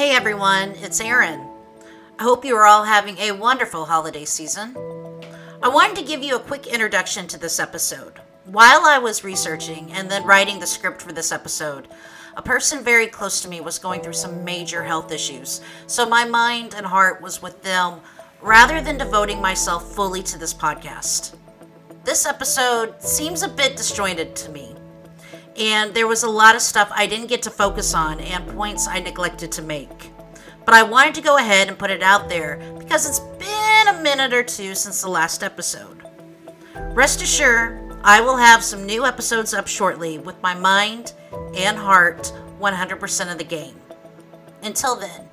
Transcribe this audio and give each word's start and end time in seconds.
Hey 0.00 0.12
everyone, 0.12 0.70
it's 0.76 0.98
Erin. 0.98 1.46
I 2.18 2.22
hope 2.22 2.42
you 2.42 2.56
are 2.56 2.64
all 2.64 2.84
having 2.84 3.18
a 3.18 3.32
wonderful 3.32 3.84
holiday 3.84 4.24
season. 4.24 4.74
I 5.62 5.68
wanted 5.68 5.96
to 5.96 6.02
give 6.02 6.22
you 6.22 6.36
a 6.36 6.40
quick 6.40 6.66
introduction 6.66 7.26
to 7.26 7.38
this 7.38 7.60
episode. 7.60 8.14
While 8.46 8.86
I 8.86 8.96
was 8.96 9.24
researching 9.24 9.92
and 9.92 10.10
then 10.10 10.24
writing 10.24 10.58
the 10.58 10.66
script 10.66 11.02
for 11.02 11.12
this 11.12 11.32
episode, 11.32 11.86
a 12.34 12.40
person 12.40 12.82
very 12.82 13.08
close 13.08 13.42
to 13.42 13.48
me 13.50 13.60
was 13.60 13.78
going 13.78 14.00
through 14.00 14.14
some 14.14 14.42
major 14.42 14.82
health 14.82 15.12
issues, 15.12 15.60
so 15.86 16.08
my 16.08 16.24
mind 16.24 16.74
and 16.74 16.86
heart 16.86 17.20
was 17.20 17.42
with 17.42 17.62
them 17.62 18.00
rather 18.40 18.80
than 18.80 18.96
devoting 18.96 19.42
myself 19.42 19.94
fully 19.94 20.22
to 20.22 20.38
this 20.38 20.54
podcast. 20.54 21.34
This 22.04 22.24
episode 22.24 23.02
seems 23.02 23.42
a 23.42 23.48
bit 23.48 23.76
disjointed 23.76 24.34
to 24.36 24.50
me, 24.50 24.74
and 25.60 25.92
there 25.92 26.06
was 26.06 26.22
a 26.22 26.30
lot 26.30 26.56
of 26.56 26.62
stuff 26.62 26.90
I 26.94 27.06
didn't 27.06 27.26
get 27.28 27.42
to 27.42 27.50
focus 27.50 27.94
on 27.94 28.18
and 28.20 28.48
points 28.48 28.88
I 28.88 28.98
neglected 28.98 29.52
to 29.52 29.62
make. 29.62 30.10
But 30.64 30.74
I 30.74 30.82
wanted 30.82 31.14
to 31.16 31.20
go 31.20 31.36
ahead 31.36 31.68
and 31.68 31.78
put 31.78 31.90
it 31.90 32.02
out 32.02 32.28
there 32.28 32.56
because 32.78 33.06
it's 33.06 33.20
been 33.20 33.88
a 33.88 34.02
minute 34.02 34.32
or 34.32 34.42
two 34.42 34.74
since 34.74 35.02
the 35.02 35.08
last 35.08 35.42
episode. 35.42 36.02
Rest 36.92 37.22
assured, 37.22 37.94
I 38.02 38.22
will 38.22 38.36
have 38.36 38.64
some 38.64 38.86
new 38.86 39.04
episodes 39.04 39.52
up 39.52 39.66
shortly 39.66 40.16
with 40.18 40.40
my 40.42 40.54
mind 40.54 41.12
and 41.54 41.76
heart 41.76 42.32
100% 42.58 43.32
of 43.32 43.36
the 43.36 43.44
game. 43.44 43.76
Until 44.62 44.96
then, 44.96 45.28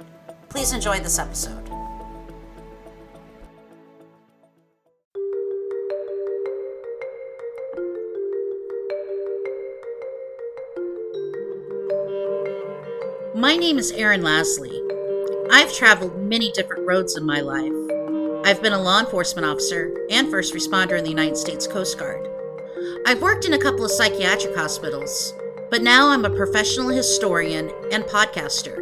please 0.50 0.74
enjoy 0.74 1.00
this 1.00 1.20
episode. 1.20 1.67
My 13.38 13.56
name 13.56 13.78
is 13.78 13.92
Erin 13.92 14.22
Lasley. 14.22 14.82
I've 15.52 15.72
traveled 15.72 16.18
many 16.18 16.52
different 16.54 16.88
roads 16.88 17.16
in 17.16 17.24
my 17.24 17.40
life. 17.42 17.72
I've 18.44 18.64
been 18.64 18.74
a 18.74 18.82
law 18.82 19.00
enforcement 19.00 19.46
officer 19.46 19.96
and 20.10 20.32
first 20.32 20.56
responder 20.56 20.98
in 20.98 21.04
the 21.04 21.12
United 21.12 21.38
States 21.38 21.68
Coast 21.68 22.00
Guard. 22.00 22.28
I've 23.06 23.22
worked 23.22 23.46
in 23.46 23.54
a 23.54 23.60
couple 23.60 23.86
of 23.86 23.92
psychiatric 23.92 24.56
hospitals, 24.56 25.36
but 25.70 25.84
now 25.84 26.10
I'm 26.10 26.26
a 26.26 26.36
professional 26.36 26.88
historian 26.88 27.72
and 27.92 28.06
podcaster. 28.06 28.82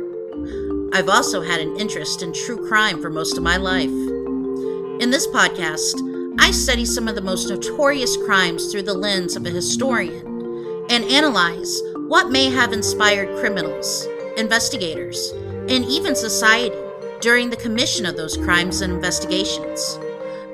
I've 0.93 1.09
also 1.09 1.41
had 1.41 1.59
an 1.59 1.77
interest 1.77 2.21
in 2.21 2.31
true 2.31 2.65
crime 2.65 3.01
for 3.01 3.09
most 3.09 3.35
of 3.35 3.43
my 3.43 3.57
life. 3.57 3.89
In 3.89 5.09
this 5.11 5.27
podcast, 5.27 5.99
I 6.39 6.51
study 6.51 6.85
some 6.85 7.09
of 7.09 7.15
the 7.15 7.21
most 7.21 7.49
notorious 7.49 8.15
crimes 8.15 8.71
through 8.71 8.83
the 8.83 8.93
lens 8.93 9.35
of 9.35 9.45
a 9.45 9.49
historian 9.49 10.85
and 10.89 11.03
analyze 11.03 11.81
what 12.07 12.31
may 12.31 12.49
have 12.49 12.71
inspired 12.71 13.37
criminals 13.37 14.07
investigators, 14.37 15.31
and 15.69 15.85
even 15.85 16.15
society 16.15 16.75
during 17.21 17.49
the 17.49 17.55
commission 17.55 18.05
of 18.05 18.17
those 18.17 18.35
crimes 18.35 18.81
and 18.81 18.91
investigations. 18.91 19.97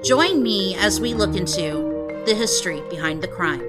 Join 0.04 0.44
me 0.44 0.76
as 0.76 1.02
we 1.02 1.14
look 1.14 1.36
into 1.36 2.22
the 2.26 2.36
history 2.36 2.82
behind 2.90 3.22
the 3.24 3.28
crime. 3.28 3.62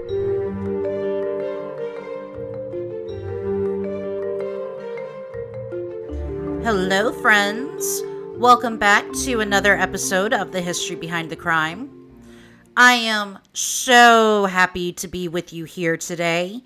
Hello, 6.62 7.12
friends. 7.20 8.02
Welcome 8.36 8.78
back 8.78 9.04
to 9.24 9.40
another 9.40 9.76
episode 9.76 10.32
of 10.32 10.52
The 10.52 10.60
History 10.60 10.96
Behind 10.96 11.30
the 11.30 11.36
Crime. 11.36 11.90
I 12.76 12.94
am 12.94 13.38
so 13.52 14.46
happy 14.46 14.92
to 14.94 15.08
be 15.08 15.28
with 15.28 15.52
you 15.52 15.64
here 15.64 15.96
today. 15.96 16.62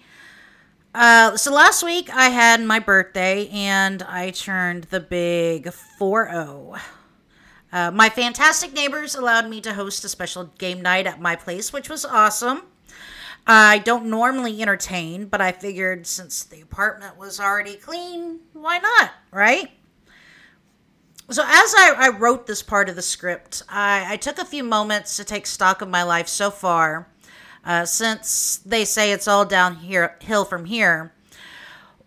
Uh, 0.97 1.37
so 1.37 1.53
last 1.53 1.83
week 1.83 2.09
I 2.09 2.31
had 2.31 2.63
my 2.63 2.79
birthday 2.79 3.51
and 3.51 4.03
I 4.05 4.31
turned 4.31 4.85
the 4.85 4.99
big 4.99 5.71
4 5.71 6.31
0. 6.31 6.77
Uh, 7.71 7.91
my 7.91 8.09
fantastic 8.09 8.73
neighbors 8.73 9.15
allowed 9.15 9.51
me 9.51 9.61
to 9.61 9.75
host 9.75 10.07
a 10.07 10.09
special 10.09 10.45
game 10.57 10.81
night 10.81 11.07
at 11.07 11.21
my 11.21 11.37
place, 11.37 11.71
which 11.71 11.91
was 11.91 12.07
awesome. 12.07 12.63
I 13.47 13.77
don't 13.77 14.07
normally 14.07 14.63
entertain, 14.63 15.27
but 15.27 15.43
I 15.43 15.53
figured 15.53 16.07
since 16.07 16.45
the 16.45 16.63
apartment 16.63 17.19
was 17.19 17.39
already 17.39 17.77
clean, 17.77 18.41
why 18.55 18.79
not, 18.79 19.11
right? 19.31 19.71
So, 21.29 21.43
as 21.43 21.75
I, 21.77 21.95
I 21.99 22.09
wrote 22.09 22.47
this 22.47 22.63
part 22.63 22.89
of 22.89 22.97
the 22.97 23.03
script, 23.03 23.63
I, 23.69 24.15
I 24.15 24.17
took 24.17 24.39
a 24.39 24.47
few 24.47 24.65
moments 24.65 25.19
to 25.19 25.25
take 25.25 25.47
stock 25.47 25.83
of 25.83 25.91
my 25.91 26.05
life 26.05 26.29
so 26.29 26.51
far 26.51 27.09
uh, 27.67 27.85
since 27.85 28.59
they 28.65 28.85
say 28.85 29.11
it's 29.11 29.27
all 29.27 29.45
downhill 29.45 30.45
from 30.45 30.65
here. 30.65 31.13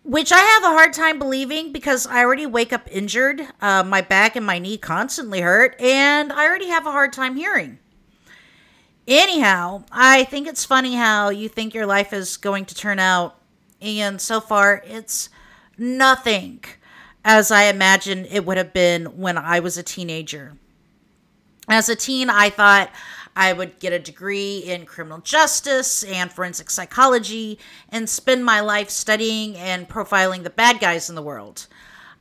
Which 0.04 0.32
I 0.32 0.40
have 0.40 0.64
a 0.64 0.68
hard 0.68 0.94
time 0.94 1.20
believing 1.20 1.74
because 1.74 2.08
I 2.08 2.24
already 2.24 2.46
wake 2.46 2.72
up 2.72 2.88
injured. 2.90 3.42
Uh, 3.62 3.84
my 3.84 4.02
back 4.02 4.38
and 4.38 4.46
my 4.46 4.58
knee 4.58 4.78
constantly 4.78 5.42
hurt, 5.42 5.80
and 5.80 6.32
I 6.32 6.46
already 6.46 6.70
have 6.70 6.88
a 6.88 6.92
hard 6.92 7.12
time 7.14 7.36
hearing. 7.36 7.78
Anyhow, 9.06 9.84
I 9.92 10.24
think 10.24 10.48
it's 10.48 10.64
funny 10.64 10.96
how 10.96 11.30
you 11.30 11.50
think 11.50 11.74
your 11.74 11.86
life 11.86 12.14
is 12.14 12.38
going 12.38 12.66
to 12.66 12.76
turn 12.76 12.98
out, 12.98 13.36
and 13.82 14.22
so 14.22 14.40
far 14.40 14.82
it's 14.86 15.30
nothing 15.78 16.64
as 17.26 17.52
I 17.52 17.64
imagined 17.64 18.28
it 18.32 18.46
would 18.46 18.58
have 18.58 18.74
been 18.74 19.18
when 19.18 19.38
I 19.38 19.60
was 19.60 19.78
a 19.78 19.84
teenager. 19.84 20.54
As 21.68 21.90
a 21.90 21.96
teen, 21.96 22.30
I 22.30 22.50
thought 22.50 22.90
I 23.36 23.54
would 23.54 23.80
get 23.80 23.94
a 23.94 24.00
degree 24.00 24.60
in 24.60 24.86
criminal 24.86 25.20
justice 25.20 26.04
and 26.04 26.32
forensic 26.32 26.70
psychology 26.70 27.60
and 27.90 28.10
spend 28.10 28.44
my 28.44 28.60
life 28.60 28.90
studying 28.90 29.56
and 29.56 29.88
profiling 29.88 30.44
the 30.44 30.50
bad 30.50 30.80
guys 30.80 31.10
in 31.10 31.16
the 31.16 31.22
world. 31.22 31.68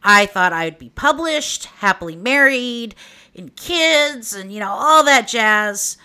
I 0.02 0.26
thought 0.26 0.52
I'd 0.52 0.78
be 0.78 0.90
published, 0.90 1.64
happily 1.66 2.16
married, 2.16 2.94
and 3.34 3.54
kids, 3.56 4.34
and 4.34 4.52
you 4.52 4.60
know, 4.60 4.70
all 4.70 5.04
that 5.04 5.28
jazz. 5.28 5.96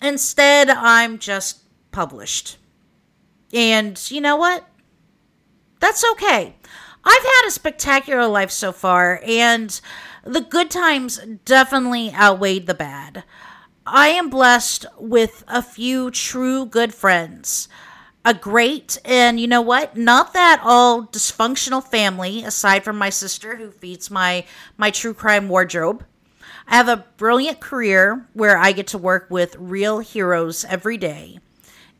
Instead, 0.00 0.70
I'm 0.70 1.18
just 1.18 1.60
published. 1.90 2.58
And 3.52 4.00
you 4.10 4.20
know 4.20 4.36
what? 4.36 4.66
That's 5.80 6.04
okay. 6.12 6.54
I've 7.02 7.22
had 7.22 7.46
a 7.46 7.50
spectacular 7.50 8.26
life 8.26 8.50
so 8.50 8.72
far, 8.72 9.20
and 9.26 9.80
the 10.24 10.42
good 10.42 10.70
times 10.70 11.18
definitely 11.44 12.12
outweighed 12.12 12.66
the 12.66 12.74
bad. 12.74 13.24
I 13.92 14.10
am 14.10 14.30
blessed 14.30 14.86
with 14.98 15.42
a 15.48 15.60
few 15.62 16.12
true 16.12 16.64
good 16.64 16.94
friends. 16.94 17.68
A 18.24 18.32
great, 18.32 18.98
and 19.04 19.40
you 19.40 19.48
know 19.48 19.60
what? 19.60 19.96
Not 19.96 20.32
that 20.32 20.60
all 20.62 21.06
dysfunctional 21.06 21.82
family, 21.82 22.44
aside 22.44 22.84
from 22.84 22.96
my 22.96 23.10
sister 23.10 23.56
who 23.56 23.72
feeds 23.72 24.08
my, 24.08 24.44
my 24.76 24.92
true 24.92 25.12
crime 25.12 25.48
wardrobe. 25.48 26.04
I 26.68 26.76
have 26.76 26.86
a 26.86 27.04
brilliant 27.16 27.58
career 27.58 28.28
where 28.32 28.56
I 28.56 28.70
get 28.70 28.86
to 28.88 28.98
work 28.98 29.26
with 29.28 29.56
real 29.58 29.98
heroes 29.98 30.64
every 30.64 30.96
day. 30.96 31.40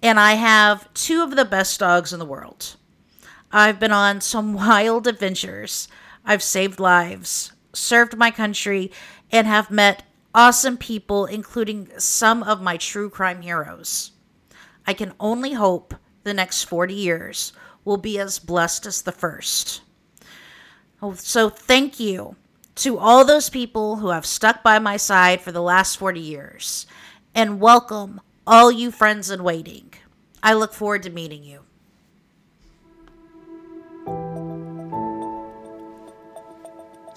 And 0.00 0.20
I 0.20 0.34
have 0.34 0.94
two 0.94 1.24
of 1.24 1.34
the 1.34 1.44
best 1.44 1.80
dogs 1.80 2.12
in 2.12 2.20
the 2.20 2.24
world. 2.24 2.76
I've 3.50 3.80
been 3.80 3.90
on 3.90 4.20
some 4.20 4.54
wild 4.54 5.08
adventures. 5.08 5.88
I've 6.24 6.44
saved 6.44 6.78
lives, 6.78 7.50
served 7.72 8.16
my 8.16 8.30
country, 8.30 8.92
and 9.32 9.48
have 9.48 9.72
met 9.72 10.04
awesome 10.34 10.76
people, 10.76 11.26
including 11.26 11.88
some 11.98 12.42
of 12.42 12.62
my 12.62 12.76
true 12.76 13.10
crime 13.10 13.42
heroes. 13.42 14.12
I 14.86 14.94
can 14.94 15.14
only 15.20 15.52
hope 15.52 15.94
the 16.22 16.34
next 16.34 16.64
40 16.64 16.94
years 16.94 17.52
will 17.84 17.96
be 17.96 18.18
as 18.18 18.38
blessed 18.38 18.86
as 18.86 19.02
the 19.02 19.12
first. 19.12 19.82
Oh, 21.02 21.14
so, 21.14 21.48
thank 21.48 21.98
you 21.98 22.36
to 22.76 22.98
all 22.98 23.24
those 23.24 23.50
people 23.50 23.96
who 23.96 24.10
have 24.10 24.26
stuck 24.26 24.62
by 24.62 24.78
my 24.78 24.96
side 24.96 25.40
for 25.40 25.52
the 25.52 25.62
last 25.62 25.96
40 25.96 26.20
years, 26.20 26.86
and 27.34 27.60
welcome 27.60 28.20
all 28.46 28.70
you 28.70 28.90
friends 28.90 29.30
in 29.30 29.42
waiting. 29.42 29.92
I 30.42 30.54
look 30.54 30.72
forward 30.72 31.02
to 31.04 31.10
meeting 31.10 31.42
you. 31.42 31.60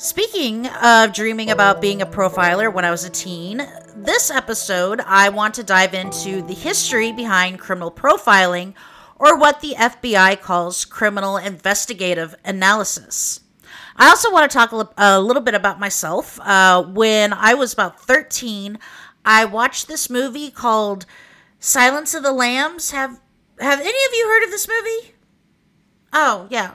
Speaking 0.04 0.68
of 0.68 1.14
dreaming 1.14 1.50
about 1.50 1.80
being 1.80 2.02
a 2.02 2.06
profiler 2.06 2.72
when 2.72 2.84
I 2.84 2.92
was 2.92 3.06
a 3.06 3.10
teen, 3.10 3.66
this 3.96 4.30
episode 4.30 5.00
I 5.00 5.30
want 5.30 5.54
to 5.54 5.64
dive 5.64 5.94
into 5.94 6.42
the 6.42 6.54
history 6.54 7.14
behind 7.14 7.58
criminal 7.58 7.90
profiling, 7.90 8.74
or 9.16 9.38
what 9.40 9.62
the 9.62 9.76
FBI 9.78 10.42
calls 10.42 10.84
criminal 10.84 11.38
investigative 11.38 12.36
analysis. 12.44 13.40
I 13.96 14.10
also 14.10 14.30
want 14.30 14.52
to 14.52 14.54
talk 14.54 14.74
a 14.98 15.22
little 15.22 15.42
bit 15.42 15.54
about 15.54 15.80
myself. 15.80 16.38
Uh, 16.42 16.84
when 16.84 17.32
I 17.32 17.54
was 17.54 17.72
about 17.72 18.02
13, 18.02 18.80
I 19.24 19.46
watched 19.46 19.88
this 19.88 20.10
movie 20.10 20.52
called 20.52 21.06
Silence 21.60 22.14
of 22.14 22.24
the 22.24 22.34
Lambs. 22.34 22.92
Have 22.92 23.22
Have 23.58 23.80
any 23.80 23.88
of 23.88 24.14
you 24.14 24.28
heard 24.28 24.44
of 24.44 24.52
this 24.52 24.68
movie? 24.68 25.16
Oh 26.12 26.48
yeah, 26.50 26.74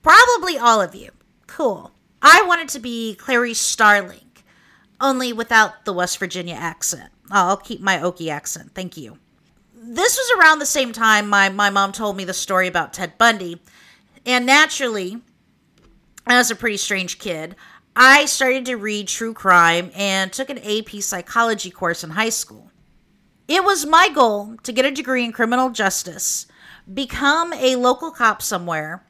probably 0.00 0.56
all 0.56 0.80
of 0.80 0.94
you. 0.94 1.10
Cool. 1.48 1.92
I 2.22 2.44
wanted 2.46 2.68
to 2.70 2.80
be 2.80 3.14
Clarice 3.14 3.60
Starling, 3.60 4.30
only 5.00 5.32
without 5.32 5.84
the 5.84 5.92
West 5.92 6.18
Virginia 6.18 6.54
accent. 6.54 7.10
I'll 7.30 7.56
keep 7.56 7.80
my 7.80 7.98
Okie 7.98 8.30
accent. 8.30 8.72
Thank 8.74 8.96
you. 8.96 9.18
This 9.74 10.16
was 10.16 10.38
around 10.38 10.58
the 10.58 10.66
same 10.66 10.92
time 10.92 11.28
my, 11.28 11.48
my 11.48 11.70
mom 11.70 11.92
told 11.92 12.16
me 12.16 12.24
the 12.24 12.34
story 12.34 12.66
about 12.66 12.92
Ted 12.92 13.16
Bundy. 13.16 13.60
And 14.26 14.44
naturally, 14.44 15.22
as 16.26 16.50
a 16.50 16.56
pretty 16.56 16.76
strange 16.76 17.18
kid, 17.18 17.54
I 17.94 18.26
started 18.26 18.66
to 18.66 18.76
read 18.76 19.08
true 19.08 19.32
crime 19.32 19.90
and 19.94 20.32
took 20.32 20.50
an 20.50 20.58
AP 20.58 21.00
psychology 21.00 21.70
course 21.70 22.04
in 22.04 22.10
high 22.10 22.28
school. 22.28 22.70
It 23.46 23.64
was 23.64 23.86
my 23.86 24.08
goal 24.08 24.56
to 24.62 24.72
get 24.72 24.84
a 24.84 24.90
degree 24.90 25.24
in 25.24 25.32
criminal 25.32 25.70
justice, 25.70 26.46
become 26.92 27.52
a 27.54 27.76
local 27.76 28.10
cop 28.10 28.42
somewhere, 28.42 29.04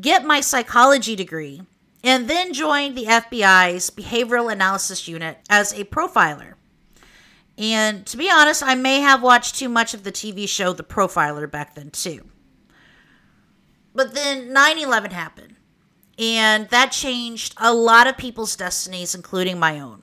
get 0.00 0.24
my 0.24 0.40
psychology 0.40 1.14
degree, 1.14 1.62
and 2.06 2.30
then 2.30 2.52
joined 2.52 2.96
the 2.96 3.04
FBI's 3.04 3.90
Behavioral 3.90 4.50
Analysis 4.50 5.08
Unit 5.08 5.38
as 5.50 5.72
a 5.72 5.84
profiler. 5.84 6.54
And 7.58 8.06
to 8.06 8.16
be 8.16 8.30
honest, 8.30 8.62
I 8.62 8.76
may 8.76 9.00
have 9.00 9.22
watched 9.22 9.56
too 9.56 9.68
much 9.68 9.92
of 9.92 10.04
the 10.04 10.12
TV 10.12 10.48
show 10.48 10.72
The 10.72 10.84
Profiler 10.84 11.50
back 11.50 11.74
then, 11.74 11.90
too. 11.90 12.26
But 13.92 14.14
then 14.14 14.52
9 14.52 14.78
11 14.78 15.10
happened 15.10 15.56
and 16.18 16.68
that 16.68 16.92
changed 16.92 17.54
a 17.58 17.74
lot 17.74 18.06
of 18.06 18.16
people's 18.16 18.56
destinies, 18.56 19.14
including 19.14 19.58
my 19.58 19.80
own. 19.80 20.02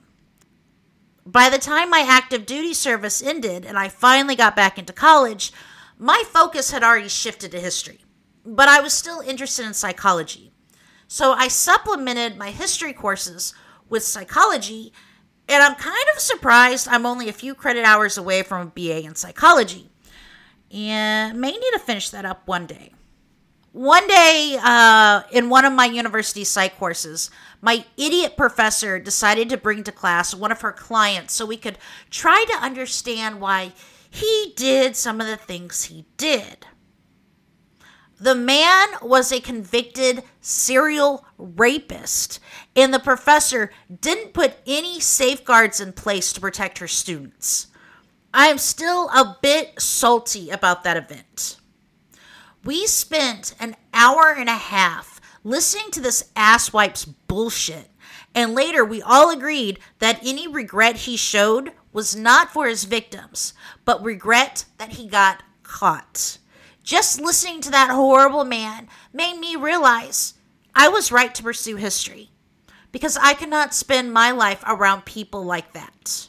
By 1.26 1.48
the 1.48 1.58
time 1.58 1.90
my 1.90 2.04
active 2.06 2.44
duty 2.44 2.74
service 2.74 3.22
ended 3.22 3.64
and 3.64 3.78
I 3.78 3.88
finally 3.88 4.36
got 4.36 4.54
back 4.54 4.78
into 4.78 4.92
college, 4.92 5.52
my 5.98 6.22
focus 6.26 6.70
had 6.70 6.84
already 6.84 7.08
shifted 7.08 7.50
to 7.52 7.60
history, 7.60 8.04
but 8.44 8.68
I 8.68 8.80
was 8.80 8.92
still 8.92 9.20
interested 9.20 9.64
in 9.64 9.72
psychology. 9.72 10.53
So 11.14 11.30
I 11.30 11.46
supplemented 11.46 12.36
my 12.36 12.50
history 12.50 12.92
courses 12.92 13.54
with 13.88 14.02
psychology, 14.02 14.92
and 15.48 15.62
I'm 15.62 15.76
kind 15.76 16.04
of 16.12 16.20
surprised 16.20 16.88
I'm 16.88 17.06
only 17.06 17.28
a 17.28 17.32
few 17.32 17.54
credit 17.54 17.84
hours 17.84 18.18
away 18.18 18.42
from 18.42 18.66
a 18.66 18.70
BA 18.70 19.04
in 19.04 19.14
psychology. 19.14 19.90
And 20.72 21.40
may 21.40 21.52
need 21.52 21.70
to 21.74 21.78
finish 21.78 22.10
that 22.10 22.24
up 22.24 22.48
one 22.48 22.66
day 22.66 22.90
one 23.70 24.06
day 24.08 24.58
uh, 24.60 25.22
in 25.30 25.50
one 25.50 25.64
of 25.64 25.72
my 25.72 25.86
university 25.86 26.44
psych 26.44 26.78
courses, 26.78 27.28
my 27.60 27.84
idiot 27.96 28.36
professor 28.36 29.00
decided 29.00 29.48
to 29.50 29.56
bring 29.56 29.82
to 29.84 29.92
class 29.92 30.32
one 30.32 30.52
of 30.52 30.62
her 30.62 30.72
clients 30.72 31.34
so 31.34 31.44
we 31.44 31.56
could 31.56 31.78
try 32.10 32.44
to 32.48 32.64
understand 32.64 33.40
why 33.40 33.72
he 34.08 34.52
did 34.56 34.94
some 34.94 35.20
of 35.20 35.26
the 35.28 35.36
things 35.36 35.84
he 35.84 36.06
did. 36.16 36.66
The 38.24 38.34
man 38.34 38.88
was 39.02 39.30
a 39.30 39.38
convicted 39.38 40.22
serial 40.40 41.26
rapist, 41.36 42.40
and 42.74 42.94
the 42.94 42.98
professor 42.98 43.70
didn't 44.00 44.32
put 44.32 44.54
any 44.66 44.98
safeguards 44.98 45.78
in 45.78 45.92
place 45.92 46.32
to 46.32 46.40
protect 46.40 46.78
her 46.78 46.88
students. 46.88 47.66
I 48.32 48.46
am 48.46 48.56
still 48.56 49.10
a 49.10 49.36
bit 49.42 49.78
salty 49.78 50.48
about 50.48 50.84
that 50.84 50.96
event. 50.96 51.58
We 52.64 52.86
spent 52.86 53.54
an 53.60 53.76
hour 53.92 54.34
and 54.34 54.48
a 54.48 54.52
half 54.52 55.20
listening 55.44 55.90
to 55.90 56.00
this 56.00 56.30
asswipe's 56.34 57.04
bullshit. 57.04 57.90
And 58.34 58.54
later, 58.54 58.86
we 58.86 59.02
all 59.02 59.28
agreed 59.28 59.78
that 59.98 60.24
any 60.24 60.48
regret 60.48 60.96
he 60.96 61.18
showed 61.18 61.72
was 61.92 62.16
not 62.16 62.54
for 62.54 62.68
his 62.68 62.84
victims, 62.84 63.52
but 63.84 64.02
regret 64.02 64.64
that 64.78 64.92
he 64.92 65.08
got 65.08 65.42
caught. 65.62 66.38
Just 66.84 67.18
listening 67.18 67.62
to 67.62 67.70
that 67.70 67.90
horrible 67.90 68.44
man 68.44 68.88
made 69.10 69.38
me 69.38 69.56
realize 69.56 70.34
I 70.74 70.88
was 70.88 71.10
right 71.10 71.34
to 71.34 71.42
pursue 71.42 71.76
history 71.76 72.28
because 72.92 73.16
I 73.16 73.32
cannot 73.32 73.74
spend 73.74 74.12
my 74.12 74.30
life 74.32 74.62
around 74.66 75.06
people 75.06 75.42
like 75.42 75.72
that. 75.72 76.28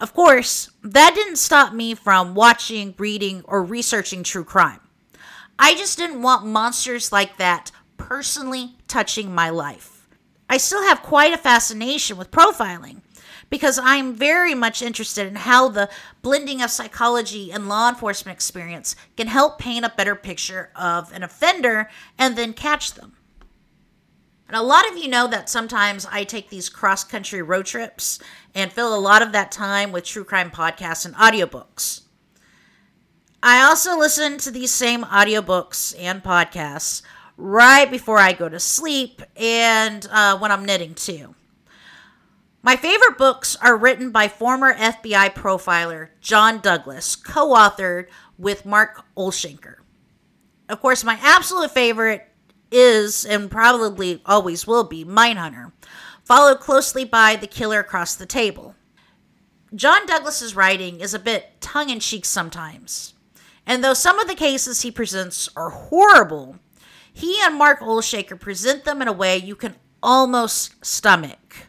Of 0.00 0.12
course, 0.12 0.72
that 0.82 1.14
didn't 1.14 1.36
stop 1.36 1.72
me 1.72 1.94
from 1.94 2.34
watching, 2.34 2.94
reading, 2.98 3.42
or 3.44 3.62
researching 3.62 4.24
true 4.24 4.44
crime. 4.44 4.80
I 5.56 5.76
just 5.76 5.96
didn't 5.96 6.22
want 6.22 6.44
monsters 6.44 7.12
like 7.12 7.36
that 7.36 7.70
personally 7.96 8.76
touching 8.88 9.32
my 9.32 9.50
life. 9.50 10.08
I 10.50 10.56
still 10.56 10.82
have 10.82 11.00
quite 11.00 11.32
a 11.32 11.38
fascination 11.38 12.16
with 12.16 12.32
profiling 12.32 13.02
because 13.54 13.78
I'm 13.78 14.14
very 14.14 14.52
much 14.52 14.82
interested 14.82 15.28
in 15.28 15.36
how 15.36 15.68
the 15.68 15.88
blending 16.22 16.60
of 16.60 16.72
psychology 16.72 17.52
and 17.52 17.68
law 17.68 17.88
enforcement 17.88 18.34
experience 18.34 18.96
can 19.16 19.28
help 19.28 19.60
paint 19.60 19.84
a 19.84 19.92
better 19.96 20.16
picture 20.16 20.70
of 20.74 21.12
an 21.12 21.22
offender 21.22 21.88
and 22.18 22.34
then 22.34 22.52
catch 22.52 22.94
them. 22.94 23.12
And 24.48 24.56
a 24.56 24.60
lot 24.60 24.90
of 24.90 24.98
you 24.98 25.06
know 25.06 25.28
that 25.28 25.48
sometimes 25.48 26.04
I 26.10 26.24
take 26.24 26.50
these 26.50 26.68
cross 26.68 27.04
country 27.04 27.42
road 27.42 27.66
trips 27.66 28.18
and 28.56 28.72
fill 28.72 28.92
a 28.92 28.98
lot 28.98 29.22
of 29.22 29.30
that 29.30 29.52
time 29.52 29.92
with 29.92 30.02
true 30.02 30.24
crime 30.24 30.50
podcasts 30.50 31.06
and 31.06 31.14
audiobooks. 31.14 32.00
I 33.40 33.62
also 33.62 33.96
listen 33.96 34.36
to 34.38 34.50
these 34.50 34.72
same 34.72 35.04
audiobooks 35.04 35.94
and 35.96 36.24
podcasts 36.24 37.02
right 37.36 37.88
before 37.88 38.18
I 38.18 38.32
go 38.32 38.48
to 38.48 38.58
sleep 38.58 39.22
and 39.36 40.08
uh, 40.10 40.38
when 40.38 40.50
I'm 40.50 40.64
knitting 40.64 40.94
too. 40.96 41.36
My 42.64 42.76
favorite 42.76 43.18
books 43.18 43.56
are 43.56 43.76
written 43.76 44.10
by 44.10 44.26
former 44.26 44.72
FBI 44.72 45.34
profiler 45.34 46.08
John 46.22 46.60
Douglas, 46.60 47.14
co 47.14 47.52
authored 47.52 48.06
with 48.38 48.64
Mark 48.64 49.04
Olshaker. 49.14 49.80
Of 50.70 50.80
course, 50.80 51.04
my 51.04 51.18
absolute 51.20 51.72
favorite 51.72 52.26
is 52.72 53.26
and 53.26 53.50
probably 53.50 54.22
always 54.24 54.66
will 54.66 54.84
be 54.84 55.04
Mindhunter, 55.04 55.72
followed 56.24 56.58
closely 56.58 57.04
by 57.04 57.36
The 57.36 57.46
Killer 57.46 57.80
Across 57.80 58.14
the 58.14 58.24
Table. 58.24 58.74
John 59.74 60.06
Douglas's 60.06 60.56
writing 60.56 61.00
is 61.00 61.12
a 61.12 61.18
bit 61.18 61.60
tongue 61.60 61.90
in 61.90 62.00
cheek 62.00 62.24
sometimes, 62.24 63.12
and 63.66 63.84
though 63.84 63.92
some 63.92 64.18
of 64.18 64.26
the 64.26 64.34
cases 64.34 64.80
he 64.80 64.90
presents 64.90 65.50
are 65.54 65.68
horrible, 65.68 66.56
he 67.12 67.36
and 67.42 67.56
Mark 67.56 67.80
Olshaker 67.80 68.40
present 68.40 68.86
them 68.86 69.02
in 69.02 69.08
a 69.08 69.12
way 69.12 69.36
you 69.36 69.54
can 69.54 69.76
almost 70.02 70.82
stomach. 70.82 71.68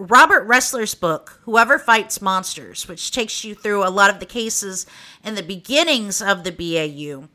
Robert 0.00 0.48
Ressler's 0.48 0.94
book, 0.94 1.40
Whoever 1.42 1.78
Fights 1.78 2.22
Monsters, 2.22 2.88
which 2.88 3.10
takes 3.10 3.44
you 3.44 3.54
through 3.54 3.86
a 3.86 3.90
lot 3.92 4.08
of 4.08 4.18
the 4.18 4.24
cases 4.24 4.86
and 5.22 5.36
the 5.36 5.42
beginnings 5.42 6.22
of 6.22 6.42
the 6.42 6.50
BAU, 6.50 7.28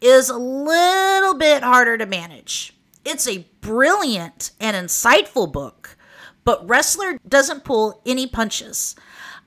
is 0.00 0.28
a 0.28 0.36
little 0.36 1.34
bit 1.34 1.62
harder 1.62 1.96
to 1.96 2.06
manage. 2.06 2.74
It's 3.04 3.28
a 3.28 3.46
brilliant 3.60 4.50
and 4.58 4.74
insightful 4.74 5.52
book, 5.52 5.96
but 6.42 6.66
Ressler 6.66 7.20
doesn't 7.28 7.62
pull 7.62 8.02
any 8.04 8.26
punches. 8.26 8.96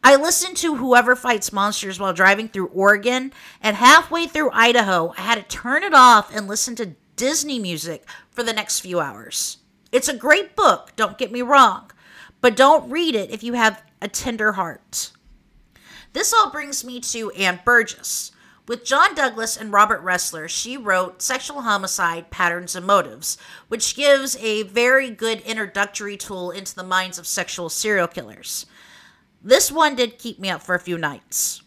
I 0.02 0.16
listened 0.16 0.56
to 0.58 0.78
Whoever 0.78 1.18
Fights 1.18 1.52
Monsters 1.52 2.00
while 2.00 2.14
driving 2.14 2.48
through 2.48 2.68
Oregon, 2.68 3.34
and 3.62 3.76
halfway 3.76 4.26
through 4.26 4.52
Idaho, 4.54 5.14
I 5.18 5.22
had 5.22 5.36
to 5.36 5.44
turn 5.44 5.84
it 5.84 5.94
off 5.94 6.34
and 6.34 6.48
listen 6.48 6.78
to 6.78 6.96
Disney 7.18 7.60
music 7.60 8.08
for 8.32 8.42
the 8.42 8.54
next 8.54 8.80
few 8.80 9.02
hours. 9.02 9.58
It's 9.92 10.08
a 10.08 10.16
great 10.16 10.56
book, 10.56 10.94
don't 10.96 11.18
get 11.18 11.32
me 11.32 11.42
wrong, 11.42 11.92
but 12.44 12.58
don't 12.58 12.92
read 12.92 13.16
it 13.16 13.32
if 13.32 13.42
you 13.42 13.54
have 13.54 13.82
a 14.02 14.08
tender 14.10 14.52
heart. 14.52 15.12
This 16.12 16.34
all 16.34 16.52
brings 16.52 16.84
me 16.84 17.00
to 17.00 17.32
Ann 17.32 17.62
Burgess. 17.64 18.34
With 18.68 18.84
John 18.84 19.16
Douglas 19.16 19.56
and 19.56 19.72
Robert 19.72 20.04
Ressler, 20.04 20.50
she 20.50 20.76
wrote 20.76 21.22
Sexual 21.22 21.62
Homicide 21.62 22.32
Patterns 22.32 22.76
and 22.76 22.86
Motives, 22.86 23.38
which 23.70 23.96
gives 23.96 24.36
a 24.42 24.64
very 24.64 25.10
good 25.10 25.40
introductory 25.42 26.18
tool 26.18 26.52
into 26.52 26.76
the 26.76 26.84
minds 26.84 27.18
of 27.18 27.26
sexual 27.26 27.70
serial 27.70 28.10
killers. 28.10 28.66
This 29.42 29.72
one 29.72 29.96
did 29.96 30.20
keep 30.20 30.38
me 30.38 30.50
up 30.50 30.62
for 30.62 30.76
a 30.76 30.82
few 30.82 30.98
nights. 30.98 31.64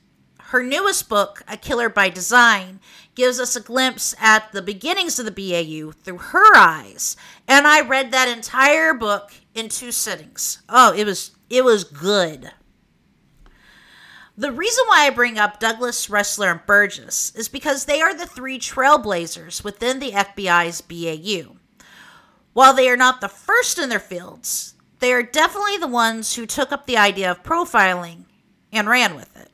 Her 0.50 0.62
newest 0.62 1.08
book, 1.08 1.42
A 1.48 1.56
Killer 1.56 1.88
by 1.88 2.10
Design, 2.10 2.80
gives 3.16 3.40
us 3.40 3.56
a 3.56 3.60
glimpse 3.60 4.14
at 4.20 4.52
the 4.52 4.62
beginnings 4.62 5.18
of 5.18 5.24
the 5.24 5.32
BAU 5.32 5.90
through 5.90 6.18
her 6.18 6.56
eyes, 6.56 7.16
and 7.48 7.66
I 7.66 7.80
read 7.80 8.12
that 8.12 8.28
entire 8.28 8.94
book 8.94 9.32
in 9.54 9.68
two 9.68 9.90
sittings. 9.90 10.62
Oh, 10.68 10.92
it 10.94 11.04
was 11.04 11.32
it 11.50 11.64
was 11.64 11.82
good. 11.82 12.52
The 14.38 14.52
reason 14.52 14.84
why 14.86 15.06
I 15.06 15.10
bring 15.10 15.38
up 15.38 15.58
Douglas, 15.58 16.08
Ressler, 16.08 16.50
and 16.50 16.66
Burgess 16.66 17.34
is 17.34 17.48
because 17.48 17.86
they 17.86 18.02
are 18.02 18.12
the 18.12 18.26
three 18.26 18.58
trailblazers 18.58 19.64
within 19.64 19.98
the 19.98 20.12
FBI's 20.12 20.82
BAU. 20.82 21.56
While 22.52 22.74
they 22.74 22.90
are 22.90 22.98
not 22.98 23.22
the 23.22 23.28
first 23.28 23.78
in 23.78 23.88
their 23.88 23.98
fields, 23.98 24.74
they 24.98 25.12
are 25.14 25.22
definitely 25.22 25.78
the 25.78 25.86
ones 25.86 26.34
who 26.34 26.44
took 26.44 26.70
up 26.70 26.86
the 26.86 26.98
idea 26.98 27.30
of 27.30 27.42
profiling 27.42 28.24
and 28.70 28.88
ran 28.88 29.14
with 29.16 29.34
it. 29.36 29.50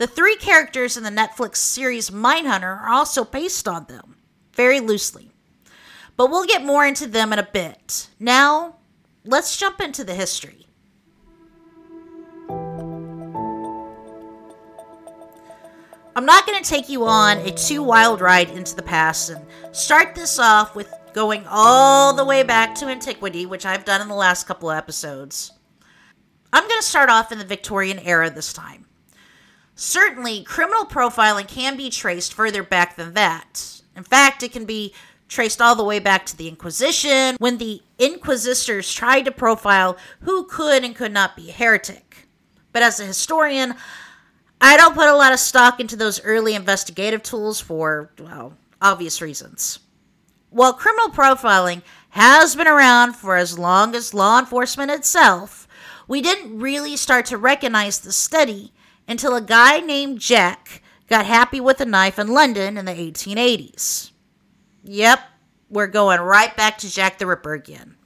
The 0.00 0.06
three 0.06 0.36
characters 0.36 0.96
in 0.96 1.02
the 1.02 1.10
Netflix 1.10 1.56
series 1.56 2.08
Mindhunter 2.08 2.80
are 2.80 2.88
also 2.88 3.22
based 3.22 3.68
on 3.68 3.84
them, 3.84 4.16
very 4.54 4.80
loosely. 4.80 5.30
But 6.16 6.30
we'll 6.30 6.46
get 6.46 6.64
more 6.64 6.86
into 6.86 7.06
them 7.06 7.34
in 7.34 7.38
a 7.38 7.42
bit. 7.42 8.08
Now, 8.18 8.76
let's 9.26 9.58
jump 9.58 9.78
into 9.78 10.02
the 10.02 10.14
history. 10.14 10.66
I'm 16.16 16.24
not 16.24 16.46
going 16.46 16.62
to 16.62 16.70
take 16.70 16.88
you 16.88 17.04
on 17.04 17.36
a 17.36 17.50
too 17.50 17.82
wild 17.82 18.22
ride 18.22 18.48
into 18.48 18.74
the 18.74 18.82
past 18.82 19.28
and 19.28 19.44
start 19.72 20.14
this 20.14 20.38
off 20.38 20.74
with 20.74 20.90
going 21.12 21.44
all 21.46 22.14
the 22.14 22.24
way 22.24 22.42
back 22.42 22.74
to 22.76 22.86
antiquity, 22.86 23.44
which 23.44 23.66
I've 23.66 23.84
done 23.84 24.00
in 24.00 24.08
the 24.08 24.14
last 24.14 24.46
couple 24.46 24.70
of 24.70 24.78
episodes. 24.78 25.52
I'm 26.54 26.66
going 26.66 26.80
to 26.80 26.86
start 26.86 27.10
off 27.10 27.32
in 27.32 27.38
the 27.38 27.44
Victorian 27.44 27.98
era 27.98 28.30
this 28.30 28.54
time. 28.54 28.86
Certainly, 29.80 30.42
criminal 30.42 30.84
profiling 30.84 31.48
can 31.48 31.74
be 31.74 31.88
traced 31.88 32.34
further 32.34 32.62
back 32.62 32.96
than 32.96 33.14
that. 33.14 33.80
In 33.96 34.02
fact, 34.02 34.42
it 34.42 34.52
can 34.52 34.66
be 34.66 34.92
traced 35.26 35.62
all 35.62 35.74
the 35.74 35.82
way 35.82 35.98
back 35.98 36.26
to 36.26 36.36
the 36.36 36.48
Inquisition, 36.48 37.36
when 37.38 37.56
the 37.56 37.80
Inquisitors 37.98 38.92
tried 38.92 39.24
to 39.24 39.30
profile 39.30 39.96
who 40.20 40.44
could 40.44 40.84
and 40.84 40.94
could 40.94 41.12
not 41.12 41.34
be 41.34 41.48
a 41.48 41.54
heretic. 41.54 42.28
But 42.74 42.82
as 42.82 43.00
a 43.00 43.06
historian, 43.06 43.74
I 44.60 44.76
don't 44.76 44.94
put 44.94 45.08
a 45.08 45.16
lot 45.16 45.32
of 45.32 45.38
stock 45.38 45.80
into 45.80 45.96
those 45.96 46.22
early 46.24 46.54
investigative 46.54 47.22
tools 47.22 47.58
for, 47.58 48.10
well, 48.20 48.52
obvious 48.82 49.22
reasons. 49.22 49.78
While 50.50 50.74
criminal 50.74 51.08
profiling 51.08 51.80
has 52.10 52.54
been 52.54 52.68
around 52.68 53.14
for 53.14 53.34
as 53.34 53.58
long 53.58 53.94
as 53.94 54.12
law 54.12 54.38
enforcement 54.38 54.90
itself, 54.90 55.66
we 56.06 56.20
didn't 56.20 56.58
really 56.58 56.98
start 56.98 57.24
to 57.26 57.38
recognize 57.38 58.00
the 58.00 58.12
study 58.12 58.74
until 59.10 59.34
a 59.34 59.40
guy 59.40 59.80
named 59.80 60.20
Jack 60.20 60.82
got 61.08 61.26
happy 61.26 61.60
with 61.60 61.80
a 61.80 61.84
knife 61.84 62.16
in 62.16 62.28
London 62.28 62.78
in 62.78 62.84
the 62.84 62.92
1880s. 62.92 64.12
Yep, 64.84 65.18
we're 65.68 65.88
going 65.88 66.20
right 66.20 66.56
back 66.56 66.78
to 66.78 66.90
Jack 66.90 67.18
the 67.18 67.26
Ripper 67.26 67.52
again. 67.52 67.96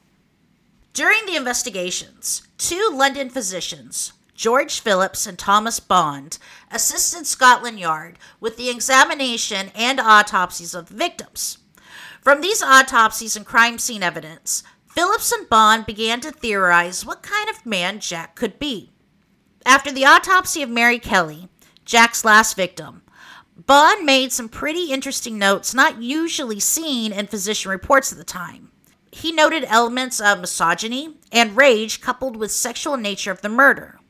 During 0.95 1.27
the 1.27 1.37
investigations, 1.37 2.49
two 2.57 2.91
London 2.91 3.29
physicians, 3.29 4.15
George 4.35 4.81
Phillips 4.81 5.27
and 5.27 5.39
Thomas 5.39 5.79
Bond 5.79 6.39
assisted 6.71 7.27
Scotland 7.27 7.79
Yard 7.79 8.19
with 8.41 8.57
the 8.57 8.71
examination 8.71 9.71
and 9.75 10.01
autopsies 10.01 10.75
of 10.75 10.89
the 10.89 10.95
victims. 10.95 11.59
From 12.23 12.41
these 12.41 12.63
autopsies 12.63 13.37
and 13.37 13.45
crime 13.45 13.79
scene 13.79 14.03
evidence, 14.03 14.63
Phillips 14.89 15.33
and 15.33 15.49
Bond 15.51 15.85
began 15.85 16.23
to 16.23 16.31
theorize 16.31 17.05
what 17.05 17.23
kind 17.23 17.51
of 17.51 17.67
man 17.67 18.01
Jack 18.01 18.35
could 18.35 18.59
be. 18.59 18.94
After 19.67 19.91
the 19.91 20.05
autopsy 20.05 20.63
of 20.63 20.69
Mary 20.69 20.99
Kelly, 20.99 21.49
Jack's 21.85 22.25
last 22.25 22.55
victim, 22.55 23.03
Bond 23.57 24.05
made 24.05 24.31
some 24.31 24.49
pretty 24.49 24.93
interesting 24.93 25.39
notes 25.39 25.73
not 25.73 26.03
usually 26.03 26.61
seen 26.61 27.13
in 27.13 27.27
physician 27.29 27.71
reports 27.71 28.13
at 28.13 28.19
the 28.19 28.25
time. 28.25 28.71
He 29.11 29.33
noted 29.33 29.65
elements 29.69 30.21
of 30.21 30.41
misogyny 30.41 31.17
and 31.33 31.57
rage 31.57 32.01
coupled 32.01 32.37
with 32.37 32.51
sexual 32.51 32.97
nature 32.97 33.31
of 33.31 33.41
the 33.41 33.49
murder. 33.49 34.01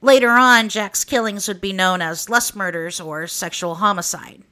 Later 0.00 0.30
on, 0.30 0.68
Jack's 0.68 1.04
killings 1.04 1.46
would 1.48 1.60
be 1.60 1.72
known 1.72 2.02
as 2.02 2.28
lust 2.28 2.56
murders 2.56 3.00
or 3.00 3.26
sexual 3.26 3.76
homicide. 3.76 4.42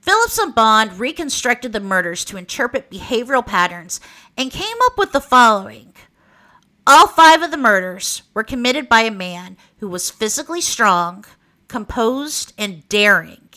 Phillips 0.00 0.38
and 0.38 0.54
Bond 0.54 0.98
reconstructed 0.98 1.72
the 1.72 1.80
murders 1.80 2.24
to 2.24 2.36
interpret 2.36 2.90
behavioral 2.90 3.46
patterns 3.46 4.00
and 4.36 4.50
came 4.50 4.76
up 4.86 4.96
with 4.96 5.12
the 5.12 5.20
following. 5.20 5.92
All 6.90 7.06
five 7.06 7.42
of 7.42 7.50
the 7.50 7.58
murders 7.58 8.22
were 8.32 8.42
committed 8.42 8.88
by 8.88 9.02
a 9.02 9.10
man 9.10 9.58
who 9.76 9.90
was 9.90 10.08
physically 10.08 10.62
strong, 10.62 11.26
composed, 11.68 12.54
and 12.56 12.88
daring. 12.88 13.50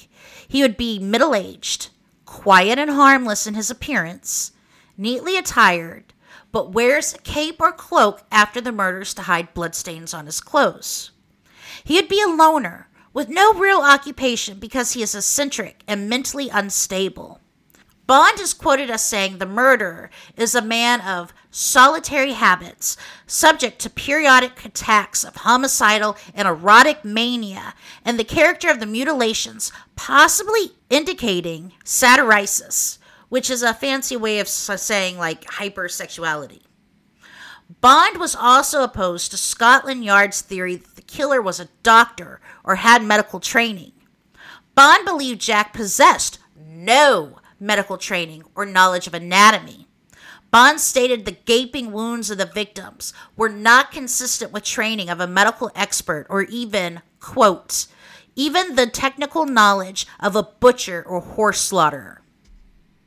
He 0.45 0.61
would 0.61 0.75
be 0.75 0.99
middle 0.99 1.33
aged, 1.33 1.91
quiet 2.25 2.77
and 2.77 2.91
harmless 2.91 3.47
in 3.47 3.53
his 3.53 3.71
appearance, 3.71 4.51
neatly 4.97 5.37
attired, 5.37 6.13
but 6.51 6.73
wears 6.73 7.13
a 7.13 7.19
cape 7.19 7.61
or 7.61 7.71
cloak 7.71 8.23
after 8.33 8.59
the 8.59 8.73
murders 8.73 9.13
to 9.13 9.21
hide 9.21 9.53
bloodstains 9.53 10.13
on 10.13 10.25
his 10.25 10.41
clothes. 10.41 11.11
He 11.85 11.95
would 11.95 12.09
be 12.09 12.21
a 12.21 12.27
loner 12.27 12.89
with 13.13 13.29
no 13.29 13.53
real 13.53 13.79
occupation 13.79 14.59
because 14.59 14.91
he 14.91 15.01
is 15.01 15.15
eccentric 15.15 15.85
and 15.87 16.09
mentally 16.09 16.49
unstable. 16.49 17.39
Bond 18.07 18.41
is 18.41 18.53
quoted 18.53 18.89
as 18.89 19.05
saying 19.05 19.37
the 19.37 19.45
murderer 19.45 20.09
is 20.35 20.53
a 20.53 20.61
man 20.61 20.99
of 20.99 21.33
solitary 21.51 22.31
habits, 22.31 22.97
subject 23.27 23.79
to 23.79 23.89
periodic 23.89 24.65
attacks 24.65 25.23
of 25.23 25.35
homicidal 25.35 26.17
and 26.33 26.47
erotic 26.47 27.05
mania, 27.05 27.73
and 28.03 28.17
the 28.17 28.23
character 28.23 28.69
of 28.69 28.79
the 28.79 28.85
mutilations 28.85 29.71
possibly 29.95 30.71
indicating 30.89 31.73
satyriasis, 31.83 32.97
which 33.29 33.49
is 33.49 33.61
a 33.61 33.73
fancy 33.73 34.15
way 34.15 34.39
of 34.39 34.47
saying 34.47 35.17
like 35.17 35.45
hypersexuality. 35.45 36.61
Bond 37.79 38.17
was 38.17 38.35
also 38.35 38.83
opposed 38.83 39.31
to 39.31 39.37
Scotland 39.37 40.03
Yard's 40.03 40.41
theory 40.41 40.75
that 40.75 40.95
the 40.95 41.01
killer 41.01 41.41
was 41.41 41.59
a 41.59 41.69
doctor 41.83 42.41
or 42.63 42.75
had 42.75 43.03
medical 43.03 43.39
training. 43.39 43.93
Bond 44.75 45.05
believed 45.05 45.39
Jack 45.39 45.73
possessed 45.73 46.39
no 46.55 47.39
medical 47.59 47.97
training 47.97 48.43
or 48.55 48.65
knowledge 48.65 49.07
of 49.07 49.13
anatomy. 49.13 49.87
Bond 50.51 50.81
stated 50.81 51.23
the 51.23 51.31
gaping 51.31 51.93
wounds 51.93 52.29
of 52.29 52.37
the 52.37 52.45
victims 52.45 53.13
were 53.37 53.47
not 53.47 53.91
consistent 53.91 54.51
with 54.51 54.65
training 54.65 55.09
of 55.09 55.21
a 55.21 55.27
medical 55.27 55.71
expert 55.75 56.27
or 56.29 56.43
even, 56.43 57.01
quote, 57.21 57.87
even 58.35 58.75
the 58.75 58.87
technical 58.87 59.45
knowledge 59.45 60.05
of 60.19 60.35
a 60.35 60.43
butcher 60.43 61.03
or 61.07 61.21
horse 61.21 61.61
slaughterer. 61.61 62.21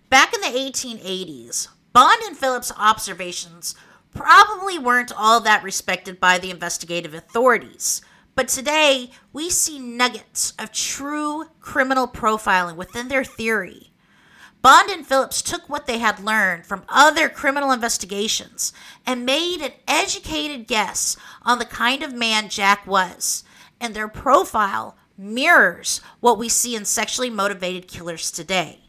Back 0.08 0.32
in 0.34 0.40
the 0.40 0.58
1880s, 0.58 1.68
Bond 1.92 2.22
and 2.24 2.36
Phillips' 2.36 2.72
observations 2.78 3.74
probably 4.14 4.78
weren't 4.78 5.12
all 5.14 5.40
that 5.40 5.62
respected 5.62 6.18
by 6.18 6.38
the 6.38 6.50
investigative 6.50 7.12
authorities. 7.12 8.00
But 8.34 8.48
today, 8.48 9.10
we 9.32 9.50
see 9.50 9.78
nuggets 9.78 10.54
of 10.58 10.72
true 10.72 11.46
criminal 11.60 12.08
profiling 12.08 12.76
within 12.76 13.08
their 13.08 13.24
theory. 13.24 13.92
Bond 14.64 14.88
and 14.88 15.06
Phillips 15.06 15.42
took 15.42 15.68
what 15.68 15.86
they 15.86 15.98
had 15.98 16.24
learned 16.24 16.64
from 16.64 16.86
other 16.88 17.28
criminal 17.28 17.70
investigations 17.70 18.72
and 19.04 19.26
made 19.26 19.60
an 19.60 19.72
educated 19.86 20.66
guess 20.66 21.18
on 21.42 21.58
the 21.58 21.66
kind 21.66 22.02
of 22.02 22.14
man 22.14 22.48
Jack 22.48 22.86
was, 22.86 23.44
and 23.78 23.92
their 23.92 24.08
profile 24.08 24.96
mirrors 25.18 26.00
what 26.20 26.38
we 26.38 26.48
see 26.48 26.74
in 26.74 26.86
sexually 26.86 27.28
motivated 27.28 27.88
killers 27.88 28.30
today. 28.30 28.80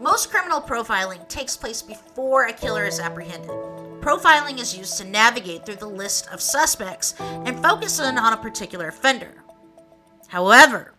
Most 0.00 0.30
criminal 0.30 0.62
profiling 0.62 1.28
takes 1.28 1.58
place 1.58 1.82
before 1.82 2.46
a 2.46 2.54
killer 2.54 2.86
is 2.86 3.00
apprehended. 3.00 3.50
Profiling 4.00 4.58
is 4.58 4.74
used 4.74 4.96
to 4.96 5.04
navigate 5.04 5.66
through 5.66 5.76
the 5.76 5.86
list 5.86 6.26
of 6.28 6.40
suspects 6.40 7.14
and 7.20 7.62
focus 7.62 8.00
in 8.00 8.16
on 8.16 8.32
a 8.32 8.38
particular 8.38 8.88
offender. 8.88 9.42
However, 10.28 10.94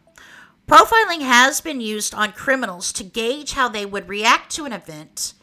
Profiling 0.67 1.21
has 1.21 1.61
been 1.61 1.79
used 1.79 2.13
on 2.13 2.33
criminals 2.33 2.91
to 2.91 3.05
gauge 3.05 3.53
how 3.53 3.69
they 3.69 3.85
would 3.85 4.09
react 4.09 4.51
to 4.55 4.65
an 4.65 4.73
event, 4.73 5.33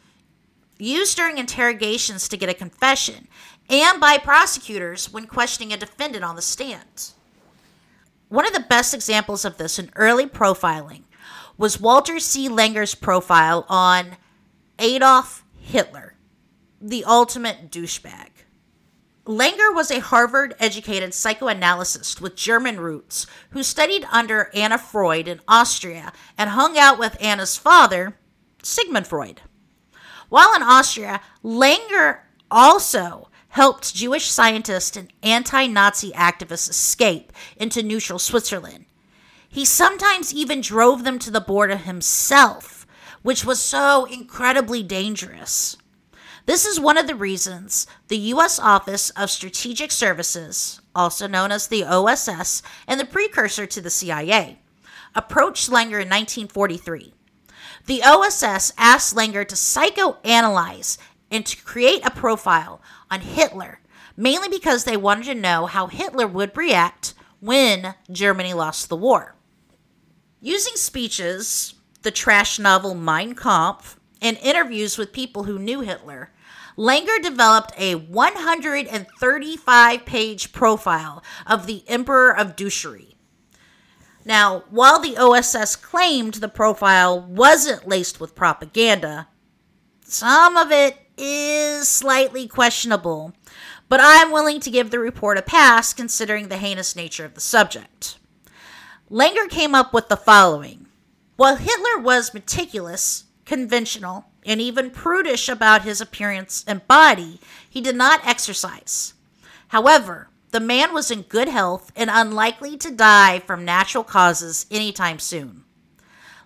used 0.78 1.16
during 1.16 1.38
interrogations 1.38 2.28
to 2.28 2.36
get 2.36 2.50
a 2.50 2.54
confession, 2.54 3.26
and 3.70 3.98
by 3.98 4.18
prosecutors 4.18 5.10
when 5.10 5.26
questioning 5.26 5.72
a 5.72 5.78
defendant 5.78 6.24
on 6.24 6.36
the 6.36 6.42
stand. 6.42 7.12
One 8.28 8.46
of 8.46 8.52
the 8.52 8.66
best 8.68 8.92
examples 8.92 9.46
of 9.46 9.56
this 9.56 9.78
in 9.78 9.90
early 9.96 10.26
profiling 10.26 11.04
was 11.56 11.80
Walter 11.80 12.18
C. 12.18 12.50
Langer's 12.50 12.94
profile 12.94 13.64
on 13.66 14.18
Adolf 14.78 15.42
Hitler, 15.58 16.16
the 16.82 17.02
ultimate 17.04 17.70
douchebag. 17.70 18.33
Langer 19.26 19.74
was 19.74 19.90
a 19.90 20.00
Harvard 20.00 20.54
educated 20.60 21.14
psychoanalyst 21.14 22.20
with 22.20 22.36
German 22.36 22.78
roots 22.78 23.26
who 23.50 23.62
studied 23.62 24.06
under 24.12 24.50
Anna 24.52 24.76
Freud 24.76 25.28
in 25.28 25.40
Austria 25.48 26.12
and 26.36 26.50
hung 26.50 26.76
out 26.76 26.98
with 26.98 27.16
Anna's 27.22 27.56
father, 27.56 28.18
Sigmund 28.62 29.06
Freud. 29.06 29.40
While 30.28 30.54
in 30.54 30.62
Austria, 30.62 31.22
Langer 31.42 32.20
also 32.50 33.30
helped 33.48 33.94
Jewish 33.94 34.26
scientists 34.26 34.94
and 34.94 35.10
anti 35.22 35.68
Nazi 35.68 36.10
activists 36.10 36.68
escape 36.68 37.32
into 37.56 37.82
neutral 37.82 38.18
Switzerland. 38.18 38.84
He 39.48 39.64
sometimes 39.64 40.34
even 40.34 40.60
drove 40.60 41.04
them 41.04 41.18
to 41.20 41.30
the 41.30 41.40
border 41.40 41.76
himself, 41.76 42.86
which 43.22 43.44
was 43.44 43.58
so 43.58 44.04
incredibly 44.04 44.82
dangerous. 44.82 45.78
This 46.46 46.66
is 46.66 46.78
one 46.78 46.98
of 46.98 47.06
the 47.06 47.14
reasons 47.14 47.86
the 48.08 48.18
U.S. 48.18 48.58
Office 48.58 49.08
of 49.10 49.30
Strategic 49.30 49.90
Services, 49.90 50.80
also 50.94 51.26
known 51.26 51.50
as 51.50 51.68
the 51.68 51.84
OSS 51.84 52.62
and 52.86 53.00
the 53.00 53.06
precursor 53.06 53.64
to 53.66 53.80
the 53.80 53.88
CIA, 53.88 54.58
approached 55.14 55.70
Langer 55.70 56.02
in 56.02 56.10
1943. 56.10 57.14
The 57.86 58.02
OSS 58.02 58.74
asked 58.76 59.16
Langer 59.16 59.48
to 59.48 59.54
psychoanalyze 59.54 60.98
and 61.30 61.46
to 61.46 61.62
create 61.62 62.04
a 62.04 62.10
profile 62.10 62.82
on 63.10 63.20
Hitler, 63.22 63.80
mainly 64.14 64.48
because 64.48 64.84
they 64.84 64.98
wanted 64.98 65.24
to 65.24 65.34
know 65.34 65.64
how 65.64 65.86
Hitler 65.86 66.26
would 66.26 66.56
react 66.56 67.14
when 67.40 67.94
Germany 68.12 68.52
lost 68.52 68.90
the 68.90 68.96
war. 68.96 69.34
Using 70.42 70.76
speeches, 70.76 71.74
the 72.02 72.10
trash 72.10 72.58
novel 72.58 72.94
Mein 72.94 73.34
Kampf, 73.34 73.98
and 74.24 74.36
interviews 74.38 74.98
with 74.98 75.12
people 75.12 75.44
who 75.44 75.58
knew 75.58 75.82
Hitler, 75.82 76.30
Langer 76.76 77.22
developed 77.22 77.72
a 77.76 77.94
135 77.94 80.06
page 80.06 80.52
profile 80.52 81.22
of 81.46 81.66
the 81.66 81.84
Emperor 81.86 82.36
of 82.36 82.56
Douchery. 82.56 83.14
Now, 84.24 84.64
while 84.70 84.98
the 84.98 85.16
OSS 85.18 85.76
claimed 85.76 86.34
the 86.34 86.48
profile 86.48 87.20
wasn't 87.20 87.86
laced 87.86 88.18
with 88.18 88.34
propaganda, 88.34 89.28
some 90.02 90.56
of 90.56 90.72
it 90.72 90.96
is 91.18 91.86
slightly 91.86 92.48
questionable, 92.48 93.34
but 93.90 94.00
I'm 94.02 94.32
willing 94.32 94.60
to 94.60 94.70
give 94.70 94.90
the 94.90 94.98
report 94.98 95.36
a 95.36 95.42
pass 95.42 95.92
considering 95.92 96.48
the 96.48 96.56
heinous 96.56 96.96
nature 96.96 97.26
of 97.26 97.34
the 97.34 97.42
subject. 97.42 98.16
Langer 99.10 99.50
came 99.50 99.74
up 99.74 99.92
with 99.92 100.08
the 100.08 100.16
following 100.16 100.86
While 101.36 101.56
Hitler 101.56 101.98
was 101.98 102.32
meticulous, 102.32 103.23
conventional, 103.44 104.26
and 104.44 104.60
even 104.60 104.90
prudish 104.90 105.48
about 105.48 105.82
his 105.82 106.00
appearance 106.00 106.64
and 106.66 106.86
body, 106.86 107.40
he 107.68 107.80
did 107.80 107.96
not 107.96 108.26
exercise. 108.26 109.14
However, 109.68 110.28
the 110.50 110.60
man 110.60 110.94
was 110.94 111.10
in 111.10 111.22
good 111.22 111.48
health 111.48 111.90
and 111.96 112.10
unlikely 112.12 112.76
to 112.78 112.90
die 112.90 113.40
from 113.40 113.64
natural 113.64 114.04
causes 114.04 114.66
anytime 114.70 115.18
soon. 115.18 115.64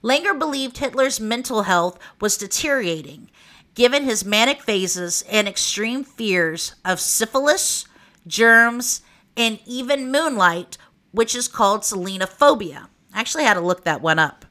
Langer 0.02 0.38
believed 0.38 0.78
Hitler's 0.78 1.20
mental 1.20 1.64
health 1.64 1.98
was 2.20 2.38
deteriorating, 2.38 3.30
given 3.74 4.04
his 4.04 4.24
manic 4.24 4.62
phases 4.62 5.24
and 5.28 5.46
extreme 5.46 6.04
fears 6.04 6.74
of 6.84 7.00
syphilis, 7.00 7.84
germs, 8.26 9.02
and 9.36 9.58
even 9.66 10.10
moonlight, 10.10 10.78
which 11.12 11.34
is 11.34 11.48
called 11.48 11.82
selenophobia. 11.82 12.88
I 13.12 13.20
actually 13.20 13.44
had 13.44 13.54
to 13.54 13.60
look 13.60 13.84
that 13.84 14.00
one 14.00 14.18
up. 14.18 14.44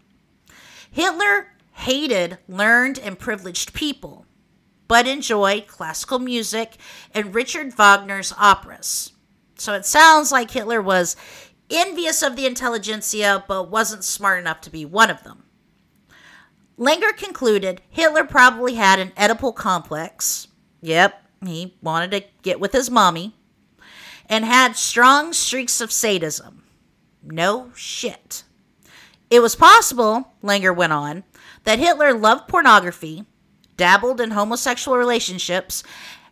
Hitler 0.92 1.54
hated 1.78 2.40
learned 2.48 2.98
and 3.00 3.20
privileged 3.20 3.74
people, 3.74 4.26
but 4.88 5.08
enjoyed 5.08 5.68
classical 5.68 6.18
music 6.18 6.78
and 7.14 7.36
Richard 7.36 7.72
Wagner's 7.76 8.34
operas. 8.38 9.14
So 9.56 9.74
it 9.74 9.86
sounds 9.86 10.32
like 10.32 10.52
Hitler 10.52 10.82
was 10.82 11.16
envious 11.70 12.24
of 12.24 12.36
the 12.36 12.46
intelligentsia, 12.46 13.46
but 13.48 13.70
wasn't 13.70 14.04
smart 14.04 14.40
enough 14.40 14.60
to 14.62 14.70
be 14.72 14.86
one 14.86 15.10
of 15.10 15.24
them. 15.24 15.44
Langer 16.80 17.16
concluded 17.16 17.82
Hitler 17.90 18.24
probably 18.24 18.76
had 18.76 19.00
an 19.00 19.12
Oedipal 19.12 19.56
complex. 19.56 20.48
Yep, 20.82 21.22
he 21.46 21.76
wanted 21.82 22.12
to 22.12 22.24
get 22.42 22.60
with 22.60 22.74
his 22.74 22.90
mommy. 22.90 23.36
And 24.30 24.46
had 24.46 24.76
strong 24.76 25.32
streaks 25.32 25.80
of 25.80 25.92
sadism. 25.92 26.64
No 27.24 27.72
shit. 27.76 28.44
It 29.30 29.42
was 29.42 29.56
possible, 29.56 30.34
Langer 30.44 30.76
went 30.76 30.94
on, 30.94 31.24
that 31.68 31.80
Hitler 31.80 32.14
loved 32.14 32.48
pornography, 32.48 33.26
dabbled 33.76 34.22
in 34.22 34.32
homosexual 34.32 34.98
relationships, 34.98 35.84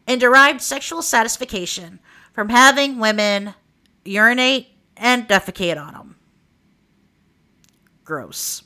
and 0.07 0.21
derived 0.21 0.61
sexual 0.61 1.01
satisfaction 1.01 1.99
from 2.31 2.47
having 2.47 2.99
women 2.99 3.53
urinate 4.05 4.69
and 4.95 5.27
defecate 5.27 5.77
on 5.77 5.93
him. 5.93 6.15
Gross. 8.05 8.63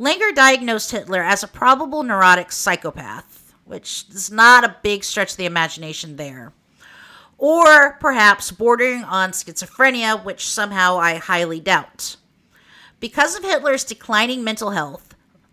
Langer 0.00 0.34
diagnosed 0.34 0.90
Hitler 0.90 1.22
as 1.22 1.44
a 1.44 1.48
probable 1.48 2.02
neurotic 2.02 2.50
psychopath, 2.50 3.54
which 3.64 4.06
is 4.10 4.32
not 4.32 4.64
a 4.64 4.74
big 4.82 5.04
stretch 5.04 5.30
of 5.30 5.36
the 5.36 5.46
imagination 5.46 6.16
there. 6.16 6.52
Or 7.36 7.92
perhaps 8.00 8.50
bordering 8.50 9.04
on 9.04 9.30
schizophrenia, 9.30 10.24
which 10.24 10.48
somehow 10.48 10.98
I 10.98 11.14
highly 11.14 11.60
doubt. 11.60 12.16
Because 12.98 13.36
of 13.36 13.44
Hitler's 13.44 13.84
declining 13.84 14.42
mental 14.42 14.70
health, 14.70 15.07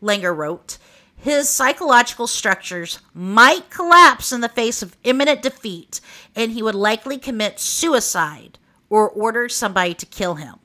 Langer 0.05 0.35
wrote, 0.35 0.77
his 1.17 1.49
psychological 1.49 2.27
structures 2.27 2.99
might 3.13 3.71
collapse 3.71 4.31
in 4.31 4.41
the 4.41 4.49
face 4.49 4.83
of 4.83 4.95
imminent 5.03 5.41
defeat, 5.41 5.99
and 6.35 6.51
he 6.51 6.61
would 6.61 6.75
likely 6.75 7.17
commit 7.17 7.59
suicide 7.59 8.59
or 8.89 9.09
order 9.09 9.49
somebody 9.49 9.95
to 9.95 10.05
kill 10.05 10.35
him. 10.35 10.55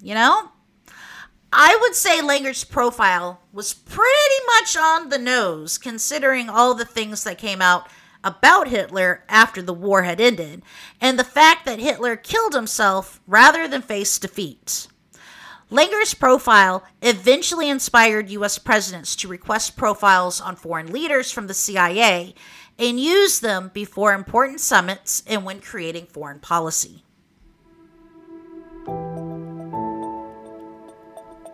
You 0.00 0.14
know? 0.14 0.50
I 1.52 1.78
would 1.82 1.94
say 1.94 2.20
Langer's 2.20 2.64
profile 2.64 3.42
was 3.52 3.74
pretty 3.74 4.46
much 4.46 4.76
on 4.76 5.10
the 5.10 5.18
nose, 5.18 5.78
considering 5.78 6.48
all 6.48 6.74
the 6.74 6.84
things 6.84 7.24
that 7.24 7.38
came 7.38 7.60
out 7.60 7.88
about 8.24 8.68
Hitler 8.68 9.22
after 9.28 9.60
the 9.60 9.74
war 9.74 10.02
had 10.04 10.20
ended, 10.20 10.62
and 11.00 11.18
the 11.18 11.24
fact 11.24 11.66
that 11.66 11.78
Hitler 11.78 12.16
killed 12.16 12.54
himself 12.54 13.20
rather 13.26 13.68
than 13.68 13.82
face 13.82 14.18
defeat. 14.18 14.88
Langer's 15.74 16.14
profile 16.14 16.84
eventually 17.02 17.68
inspired 17.68 18.30
U.S. 18.30 18.58
presidents 18.58 19.16
to 19.16 19.26
request 19.26 19.76
profiles 19.76 20.40
on 20.40 20.54
foreign 20.54 20.92
leaders 20.92 21.32
from 21.32 21.48
the 21.48 21.52
CIA 21.52 22.36
and 22.78 23.00
use 23.00 23.40
them 23.40 23.72
before 23.74 24.14
important 24.14 24.60
summits 24.60 25.24
and 25.26 25.44
when 25.44 25.60
creating 25.60 26.06
foreign 26.06 26.38
policy. 26.38 27.02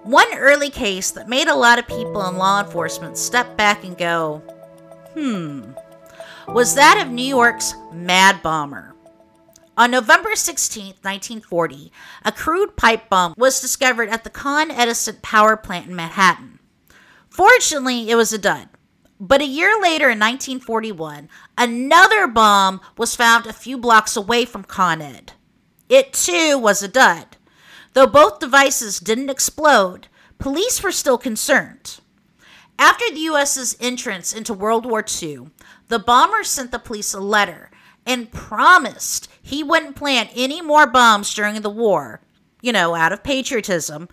One 0.03 0.35
early 0.35 0.69
case 0.69 1.11
that 1.13 1.27
made 1.27 1.49
a 1.49 1.55
lot 1.55 1.79
of 1.79 1.89
people 1.89 2.23
in 2.29 2.37
law 2.37 2.63
enforcement 2.63 3.17
step 3.17 3.57
back 3.57 3.85
and 3.85 3.97
go, 3.97 4.43
hmm, 5.15 5.63
was 6.47 6.75
that 6.75 7.03
of 7.03 7.11
New 7.11 7.25
York's 7.25 7.73
Mad 7.91 8.43
Bomber. 8.43 8.95
On 9.81 9.91
November 9.91 10.37
16, 10.37 10.97
1940, 11.01 11.91
a 12.23 12.33
crude 12.33 12.77
pipe 12.77 13.09
bomb 13.09 13.33
was 13.39 13.63
discovered 13.63 14.11
at 14.11 14.25
the 14.25 14.29
Con 14.29 14.71
Edison 14.71 15.17
power 15.23 15.57
plant 15.57 15.89
in 15.89 15.97
Manhattan. 15.97 16.59
Fortunately, 17.31 18.11
it 18.11 18.15
was 18.15 18.31
a 18.31 18.37
dud. 18.37 18.69
But 19.19 19.41
a 19.41 19.47
year 19.47 19.73
later 19.81 20.11
in 20.11 20.19
1941, 20.19 21.31
another 21.57 22.27
bomb 22.27 22.83
was 22.99 23.17
found 23.17 23.47
a 23.47 23.55
few 23.55 23.79
blocks 23.79 24.19
away 24.19 24.45
from 24.45 24.65
Con 24.65 25.01
Ed. 25.01 25.33
It 25.89 26.13
too 26.13 26.59
was 26.59 26.83
a 26.83 26.87
dud. 26.87 27.39
Though 27.95 28.07
both 28.07 28.39
devices 28.39 29.01
didn't 29.01 29.31
explode, 29.31 30.09
police 30.39 30.83
were 30.83 30.93
still 30.93 31.17
concerned. 31.17 32.01
After 32.79 33.07
the 33.09 33.21
US's 33.21 33.79
entrance 33.81 34.35
into 34.35 34.53
World 34.53 34.85
War 34.85 35.03
II, 35.23 35.47
the 35.89 35.99
bomber 35.99 36.45
sent 36.45 36.71
the 36.71 36.79
police 36.79 37.15
a 37.15 37.21
letter 37.21 37.71
and 38.07 38.33
promised 38.33 39.29
he 39.51 39.65
wouldn't 39.65 39.97
plant 39.97 40.31
any 40.35 40.63
more 40.63 40.87
bombs 40.87 41.35
during 41.35 41.61
the 41.61 41.69
war, 41.69 42.21
you 42.63 42.73
know, 42.73 42.95
out 42.95 43.13
of 43.13 43.25
patriotism, 43.25 44.09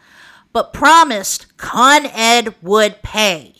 but 0.51 0.73
promised 0.73 1.55
Con 1.57 2.07
Ed 2.07 2.55
would 2.63 3.03
pay. 3.03 3.53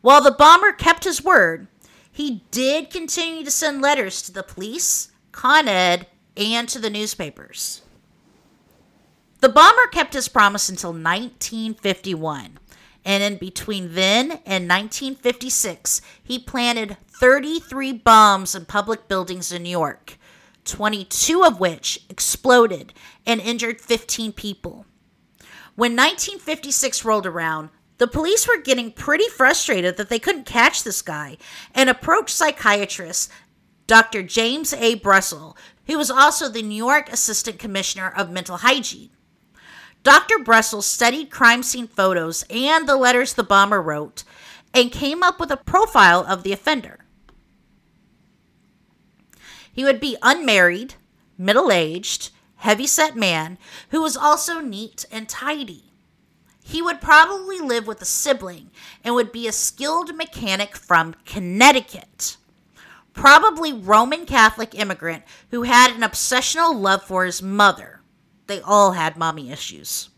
While 0.00 0.20
the 0.20 0.32
bomber 0.32 0.72
kept 0.72 1.04
his 1.04 1.22
word, 1.22 1.68
he 2.10 2.42
did 2.50 2.90
continue 2.90 3.44
to 3.44 3.50
send 3.50 3.80
letters 3.80 4.22
to 4.22 4.32
the 4.32 4.42
police, 4.42 5.12
Con 5.30 5.68
Ed, 5.68 6.08
and 6.36 6.68
to 6.68 6.80
the 6.80 6.90
newspapers. 6.90 7.82
The 9.40 9.48
bomber 9.48 9.86
kept 9.86 10.14
his 10.14 10.26
promise 10.26 10.68
until 10.68 10.90
1951, 10.90 12.58
and 13.04 13.22
in 13.22 13.36
between 13.36 13.94
then 13.94 14.32
and 14.44 14.68
1956, 14.68 16.00
he 16.24 16.40
planted 16.40 16.96
33 17.20 17.92
bombs 17.92 18.56
in 18.56 18.64
public 18.64 19.06
buildings 19.06 19.52
in 19.52 19.62
New 19.62 19.70
York, 19.70 20.17
22 20.68 21.42
of 21.42 21.58
which 21.58 22.04
exploded 22.08 22.92
and 23.26 23.40
injured 23.40 23.80
15 23.80 24.32
people. 24.32 24.86
When 25.74 25.92
1956 25.92 27.04
rolled 27.04 27.26
around, 27.26 27.70
the 27.98 28.06
police 28.06 28.46
were 28.46 28.62
getting 28.62 28.92
pretty 28.92 29.28
frustrated 29.28 29.96
that 29.96 30.08
they 30.08 30.18
couldn't 30.18 30.46
catch 30.46 30.84
this 30.84 31.02
guy 31.02 31.36
and 31.74 31.90
approached 31.90 32.34
psychiatrist 32.34 33.30
Dr. 33.86 34.22
James 34.22 34.72
A. 34.74 34.96
Brussel, 34.96 35.56
who 35.86 35.96
was 35.96 36.10
also 36.10 36.48
the 36.48 36.62
New 36.62 36.76
York 36.76 37.10
Assistant 37.10 37.58
Commissioner 37.58 38.12
of 38.16 38.30
Mental 38.30 38.58
Hygiene. 38.58 39.10
Dr. 40.04 40.38
Brussel 40.38 40.82
studied 40.82 41.30
crime 41.30 41.62
scene 41.62 41.88
photos 41.88 42.44
and 42.50 42.88
the 42.88 42.96
letters 42.96 43.34
the 43.34 43.42
bomber 43.42 43.82
wrote 43.82 44.24
and 44.72 44.92
came 44.92 45.22
up 45.22 45.40
with 45.40 45.50
a 45.50 45.56
profile 45.56 46.24
of 46.28 46.42
the 46.42 46.52
offender. 46.52 47.00
He 49.78 49.84
would 49.84 50.00
be 50.00 50.16
unmarried, 50.22 50.94
middle 51.38 51.70
aged, 51.70 52.32
heavy 52.56 52.88
set 52.88 53.14
man 53.14 53.58
who 53.90 54.02
was 54.02 54.16
also 54.16 54.58
neat 54.58 55.04
and 55.12 55.28
tidy. 55.28 55.92
He 56.64 56.82
would 56.82 57.00
probably 57.00 57.60
live 57.60 57.86
with 57.86 58.02
a 58.02 58.04
sibling 58.04 58.72
and 59.04 59.14
would 59.14 59.30
be 59.30 59.46
a 59.46 59.52
skilled 59.52 60.16
mechanic 60.16 60.76
from 60.76 61.14
Connecticut. 61.24 62.38
Probably 63.12 63.72
Roman 63.72 64.26
Catholic 64.26 64.74
immigrant 64.74 65.22
who 65.52 65.62
had 65.62 65.92
an 65.92 66.02
obsessional 66.02 66.74
love 66.74 67.04
for 67.04 67.24
his 67.24 67.40
mother. 67.40 68.00
They 68.48 68.60
all 68.60 68.94
had 68.94 69.16
mommy 69.16 69.52
issues. 69.52 70.08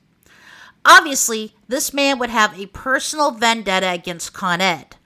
Obviously, 0.86 1.54
this 1.68 1.92
man 1.92 2.18
would 2.18 2.30
have 2.30 2.58
a 2.58 2.64
personal 2.68 3.30
vendetta 3.30 3.90
against 3.90 4.32
Con 4.32 4.62
Ed. 4.62 4.96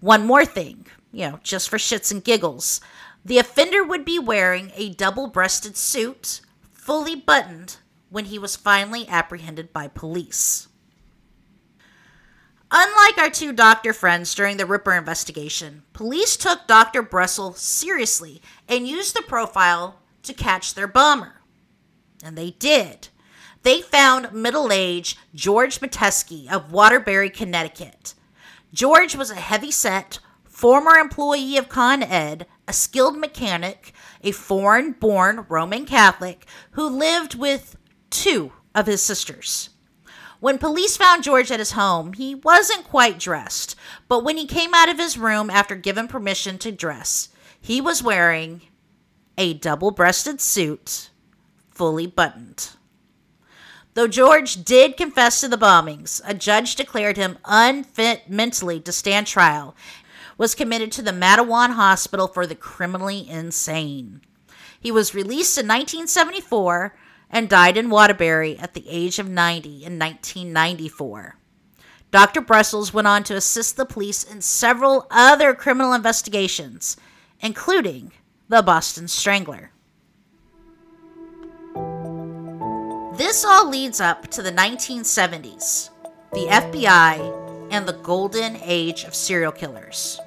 One 0.00 0.26
more 0.26 0.44
thing, 0.44 0.86
you 1.12 1.28
know, 1.28 1.38
just 1.44 1.68
for 1.68 1.76
shits 1.76 2.10
and 2.10 2.24
giggles. 2.24 2.80
The 3.24 3.38
offender 3.38 3.84
would 3.84 4.04
be 4.04 4.18
wearing 4.18 4.72
a 4.74 4.94
double 4.94 5.26
breasted 5.26 5.76
suit, 5.76 6.40
fully 6.72 7.14
buttoned, 7.14 7.76
when 8.08 8.26
he 8.26 8.38
was 8.38 8.56
finally 8.56 9.08
apprehended 9.08 9.72
by 9.72 9.88
police. 9.88 10.68
Unlike 12.72 13.18
our 13.18 13.30
two 13.30 13.52
doctor 13.52 13.92
friends 13.92 14.34
during 14.34 14.56
the 14.56 14.66
Ripper 14.66 14.92
investigation, 14.92 15.82
police 15.92 16.36
took 16.36 16.66
Dr. 16.66 17.02
Brussel 17.02 17.52
seriously 17.54 18.40
and 18.68 18.86
used 18.86 19.16
the 19.16 19.22
profile 19.22 20.00
to 20.22 20.32
catch 20.32 20.74
their 20.74 20.86
bomber. 20.86 21.40
And 22.22 22.38
they 22.38 22.50
did. 22.52 23.08
They 23.62 23.82
found 23.82 24.32
middle 24.32 24.72
aged 24.72 25.18
George 25.34 25.80
Metesky 25.80 26.50
of 26.50 26.72
Waterbury, 26.72 27.28
Connecticut. 27.28 28.14
George 28.72 29.16
was 29.16 29.30
a 29.30 29.34
heavy 29.34 29.70
set, 29.70 30.20
former 30.44 30.92
employee 30.92 31.56
of 31.56 31.68
Con 31.68 32.02
Ed, 32.02 32.46
a 32.70 32.72
skilled 32.72 33.18
mechanic, 33.18 33.92
a 34.22 34.30
foreign 34.30 34.92
born 34.92 35.44
Roman 35.48 35.84
Catholic 35.84 36.46
who 36.72 36.88
lived 36.88 37.34
with 37.34 37.76
two 38.10 38.52
of 38.76 38.86
his 38.86 39.02
sisters. 39.02 39.70
When 40.38 40.56
police 40.56 40.96
found 40.96 41.24
George 41.24 41.50
at 41.50 41.58
his 41.58 41.72
home, 41.72 42.12
he 42.12 42.36
wasn't 42.36 42.84
quite 42.84 43.18
dressed, 43.18 43.74
but 44.06 44.22
when 44.22 44.36
he 44.36 44.46
came 44.46 44.72
out 44.72 44.88
of 44.88 44.98
his 44.98 45.18
room 45.18 45.50
after 45.50 45.74
given 45.74 46.06
permission 46.06 46.58
to 46.58 46.70
dress, 46.70 47.30
he 47.60 47.80
was 47.80 48.04
wearing 48.04 48.62
a 49.36 49.52
double 49.52 49.90
breasted 49.90 50.40
suit, 50.40 51.10
fully 51.70 52.06
buttoned. 52.06 52.70
Though 53.94 54.06
George 54.06 54.62
did 54.62 54.96
confess 54.96 55.40
to 55.40 55.48
the 55.48 55.58
bombings, 55.58 56.20
a 56.24 56.34
judge 56.34 56.76
declared 56.76 57.16
him 57.16 57.38
unfit 57.44 58.30
mentally 58.30 58.78
to 58.78 58.92
stand 58.92 59.26
trial, 59.26 59.74
was 60.40 60.54
committed 60.54 60.90
to 60.90 61.02
the 61.02 61.10
Matteawan 61.10 61.74
Hospital 61.74 62.26
for 62.26 62.46
the 62.46 62.54
criminally 62.54 63.28
insane. 63.28 64.22
He 64.80 64.90
was 64.90 65.14
released 65.14 65.58
in 65.58 65.68
1974 65.68 66.96
and 67.28 67.46
died 67.46 67.76
in 67.76 67.90
Waterbury 67.90 68.56
at 68.58 68.72
the 68.72 68.88
age 68.88 69.18
of 69.18 69.28
90 69.28 69.84
in 69.84 69.98
1994. 69.98 71.36
Dr. 72.10 72.40
Brussels 72.40 72.94
went 72.94 73.06
on 73.06 73.22
to 73.24 73.36
assist 73.36 73.76
the 73.76 73.84
police 73.84 74.24
in 74.24 74.40
several 74.40 75.06
other 75.10 75.52
criminal 75.52 75.92
investigations, 75.92 76.96
including 77.40 78.10
the 78.48 78.62
Boston 78.62 79.08
Strangler. 79.08 79.72
This 83.18 83.44
all 83.44 83.68
leads 83.68 84.00
up 84.00 84.28
to 84.28 84.40
the 84.40 84.52
1970s, 84.52 85.90
the 86.32 86.46
FBI, 86.46 87.68
and 87.70 87.86
the 87.86 87.92
golden 87.92 88.56
age 88.62 89.04
of 89.04 89.14
serial 89.14 89.52
killers. 89.52 90.18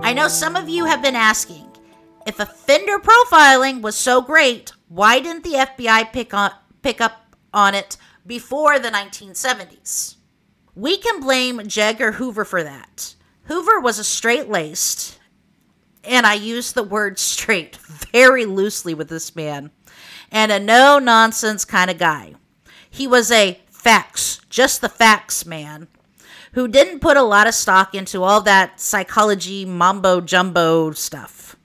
I 0.00 0.12
know 0.14 0.28
some 0.28 0.56
of 0.56 0.68
you 0.68 0.86
have 0.86 1.02
been 1.02 1.16
asking 1.16 1.66
if 2.26 2.38
offender 2.38 2.98
profiling 2.98 3.82
was 3.82 3.96
so 3.96 4.20
great, 4.20 4.72
why 4.88 5.20
didn't 5.20 5.44
the 5.44 5.54
FBI 5.54 6.12
pick, 6.12 6.32
on, 6.32 6.52
pick 6.82 7.00
up 7.00 7.36
on 7.52 7.74
it 7.74 7.96
before 8.26 8.78
the 8.78 8.90
1970s? 8.90 10.16
We 10.74 10.98
can 10.98 11.20
blame 11.20 11.66
J. 11.66 11.82
Edgar 11.82 12.12
Hoover 12.12 12.44
for 12.44 12.62
that. 12.62 13.14
Hoover 13.44 13.80
was 13.80 13.98
a 13.98 14.04
straight 14.04 14.48
laced, 14.48 15.18
and 16.04 16.26
I 16.26 16.34
use 16.34 16.72
the 16.72 16.82
word 16.82 17.18
straight 17.18 17.76
very 17.76 18.44
loosely 18.44 18.94
with 18.94 19.08
this 19.08 19.34
man, 19.34 19.70
and 20.30 20.52
a 20.52 20.60
no 20.60 20.98
nonsense 20.98 21.64
kind 21.64 21.90
of 21.90 21.98
guy. 21.98 22.34
He 22.88 23.06
was 23.06 23.30
a 23.30 23.60
facts, 23.70 24.40
just 24.48 24.80
the 24.80 24.88
facts 24.88 25.44
man, 25.44 25.88
who 26.52 26.68
didn't 26.68 27.00
put 27.00 27.16
a 27.16 27.22
lot 27.22 27.46
of 27.46 27.54
stock 27.54 27.94
into 27.94 28.22
all 28.22 28.40
that 28.42 28.80
psychology 28.80 29.64
mambo 29.64 30.20
jumbo 30.20 30.90
stuff. 30.92 31.56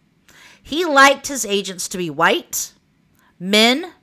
He 0.62 0.86
liked 0.86 1.28
his 1.28 1.46
agents 1.46 1.88
to 1.90 1.98
be 1.98 2.10
white, 2.10 2.74
men 3.40 3.94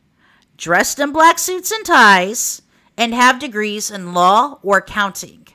dressed 0.56 0.98
in 0.98 1.12
black 1.12 1.38
suits 1.38 1.70
and 1.70 1.84
ties, 1.84 2.62
and 2.96 3.12
have 3.12 3.38
degrees 3.38 3.90
in 3.90 4.14
law 4.14 4.58
or 4.62 4.78
accounting. 4.78 5.46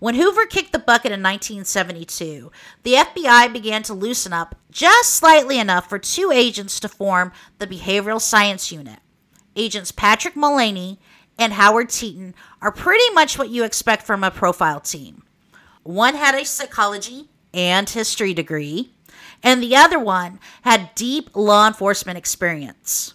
When 0.00 0.16
Hoover 0.16 0.44
kicked 0.44 0.72
the 0.72 0.78
bucket 0.78 1.12
in 1.12 1.22
1972, 1.22 2.52
the 2.82 2.94
FBI 2.94 3.52
began 3.52 3.82
to 3.84 3.94
loosen 3.94 4.32
up 4.32 4.54
just 4.70 5.14
slightly 5.14 5.58
enough 5.58 5.88
for 5.88 5.98
two 5.98 6.30
agents 6.30 6.78
to 6.80 6.88
form 6.88 7.32
the 7.58 7.66
Behavioral 7.66 8.20
Science 8.20 8.70
Unit. 8.70 8.98
Agents 9.56 9.92
Patrick 9.92 10.36
Mullaney 10.36 11.00
and 11.38 11.52
Howard 11.54 11.88
Teten 11.88 12.34
are 12.60 12.72
pretty 12.72 13.08
much 13.12 13.38
what 13.38 13.50
you 13.50 13.64
expect 13.64 14.04
from 14.04 14.24
a 14.24 14.30
profile 14.30 14.80
team. 14.80 15.22
One 15.82 16.14
had 16.14 16.34
a 16.34 16.44
psychology 16.44 17.28
and 17.52 17.88
history 17.88 18.34
degree, 18.34 18.92
and 19.42 19.62
the 19.62 19.76
other 19.76 19.98
one 19.98 20.40
had 20.62 20.94
deep 20.94 21.30
law 21.34 21.66
enforcement 21.66 22.18
experience. 22.18 23.14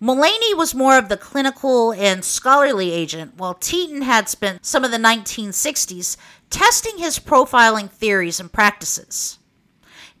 Mullaney 0.00 0.52
was 0.52 0.74
more 0.74 0.98
of 0.98 1.08
the 1.08 1.16
clinical 1.16 1.92
and 1.92 2.24
scholarly 2.24 2.90
agent, 2.90 3.36
while 3.36 3.54
Teten 3.54 4.02
had 4.02 4.28
spent 4.28 4.66
some 4.66 4.84
of 4.84 4.90
the 4.90 4.96
1960s 4.96 6.16
testing 6.50 6.98
his 6.98 7.20
profiling 7.20 7.88
theories 7.88 8.40
and 8.40 8.52
practices. 8.52 9.38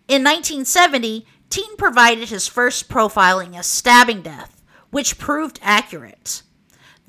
In 0.06 0.22
1970, 0.22 1.26
Teten 1.50 1.76
provided 1.76 2.28
his 2.28 2.46
first 2.46 2.88
profiling 2.88 3.58
as 3.58 3.66
stabbing 3.66 4.22
death, 4.22 4.62
which 4.90 5.18
proved 5.18 5.58
accurate. 5.62 6.42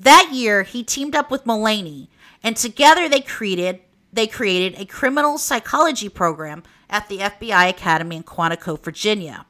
That 0.00 0.30
year, 0.32 0.62
he 0.62 0.82
teamed 0.82 1.14
up 1.14 1.30
with 1.30 1.46
Mullaney, 1.46 2.10
and 2.42 2.56
together 2.56 3.08
they 3.08 3.20
created 3.20 3.80
they 4.12 4.26
created 4.28 4.80
a 4.80 4.86
criminal 4.86 5.38
psychology 5.38 6.08
program 6.08 6.62
at 6.88 7.08
the 7.08 7.18
FBI 7.18 7.68
Academy 7.68 8.14
in 8.14 8.22
Quantico, 8.22 8.80
Virginia. 8.80 9.44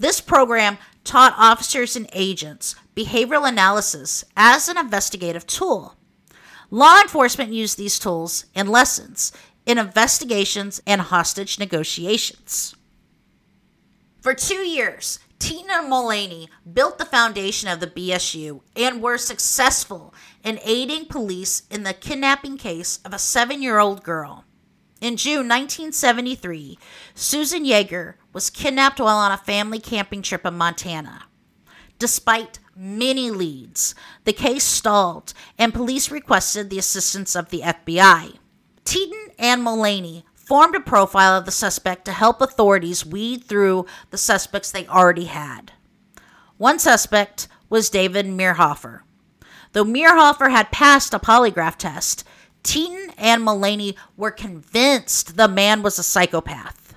This 0.00 0.20
program 0.20 0.78
taught 1.04 1.34
officers 1.38 1.94
and 1.94 2.08
agents 2.12 2.74
behavioral 2.96 3.48
analysis 3.48 4.24
as 4.36 4.68
an 4.68 4.76
investigative 4.76 5.46
tool. 5.46 5.94
Law 6.70 7.00
enforcement 7.00 7.52
used 7.52 7.78
these 7.78 8.00
tools 8.00 8.46
in 8.54 8.66
lessons 8.66 9.32
in 9.66 9.78
investigations 9.78 10.80
and 10.86 11.00
hostage 11.00 11.58
negotiations. 11.58 12.74
For 14.20 14.34
two 14.34 14.66
years, 14.66 15.20
And 15.80 15.88
Mullaney 15.88 16.50
built 16.70 16.98
the 16.98 17.06
foundation 17.06 17.68
of 17.68 17.80
the 17.80 17.86
BSU 17.86 18.60
and 18.76 19.00
were 19.00 19.16
successful 19.16 20.12
in 20.44 20.58
aiding 20.62 21.06
police 21.06 21.62
in 21.70 21.84
the 21.84 21.94
kidnapping 21.94 22.58
case 22.58 22.98
of 23.04 23.14
a 23.14 23.18
seven 23.18 23.62
year 23.62 23.78
old 23.78 24.02
girl. 24.02 24.44
In 25.00 25.16
June 25.16 25.48
1973, 25.48 26.78
Susan 27.14 27.64
Jaeger 27.64 28.18
was 28.32 28.50
kidnapped 28.50 29.00
while 29.00 29.16
on 29.16 29.32
a 29.32 29.38
family 29.38 29.78
camping 29.78 30.20
trip 30.20 30.44
in 30.44 30.54
Montana. 30.54 31.24
Despite 31.98 32.58
many 32.76 33.30
leads, 33.30 33.94
the 34.24 34.34
case 34.34 34.64
stalled 34.64 35.32
and 35.56 35.72
police 35.72 36.10
requested 36.10 36.68
the 36.68 36.78
assistance 36.78 37.34
of 37.34 37.48
the 37.48 37.60
FBI. 37.60 38.36
Teten 38.84 39.32
and 39.38 39.62
Mullaney 39.62 40.24
formed 40.50 40.74
a 40.74 40.80
profile 40.80 41.38
of 41.38 41.44
the 41.44 41.52
suspect 41.52 42.04
to 42.04 42.10
help 42.10 42.40
authorities 42.40 43.06
weed 43.06 43.44
through 43.44 43.86
the 44.10 44.18
suspects 44.18 44.72
they 44.72 44.84
already 44.88 45.26
had. 45.26 45.70
One 46.56 46.80
suspect 46.80 47.46
was 47.68 47.88
David 47.88 48.26
Meirhofer. 48.26 49.02
Though 49.74 49.84
Meirhofer 49.84 50.50
had 50.50 50.72
passed 50.72 51.14
a 51.14 51.20
polygraph 51.20 51.76
test, 51.76 52.24
Teten 52.64 53.12
and 53.16 53.44
Mullaney 53.44 53.94
were 54.16 54.32
convinced 54.32 55.36
the 55.36 55.46
man 55.46 55.84
was 55.84 56.00
a 56.00 56.02
psychopath. 56.02 56.96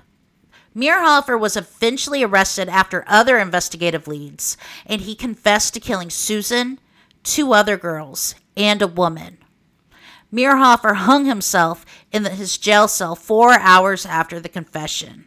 Meirhofer 0.74 1.38
was 1.38 1.56
eventually 1.56 2.24
arrested 2.24 2.68
after 2.68 3.04
other 3.06 3.38
investigative 3.38 4.08
leads, 4.08 4.56
and 4.84 5.02
he 5.02 5.14
confessed 5.14 5.74
to 5.74 5.80
killing 5.80 6.10
Susan, 6.10 6.80
two 7.22 7.52
other 7.52 7.76
girls, 7.76 8.34
and 8.56 8.82
a 8.82 8.88
woman. 8.88 9.38
Meirhofer 10.34 10.96
hung 10.96 11.26
himself 11.26 11.86
in 12.14 12.24
his 12.24 12.56
jail 12.56 12.86
cell 12.86 13.16
four 13.16 13.54
hours 13.54 14.06
after 14.06 14.38
the 14.38 14.48
confession. 14.48 15.26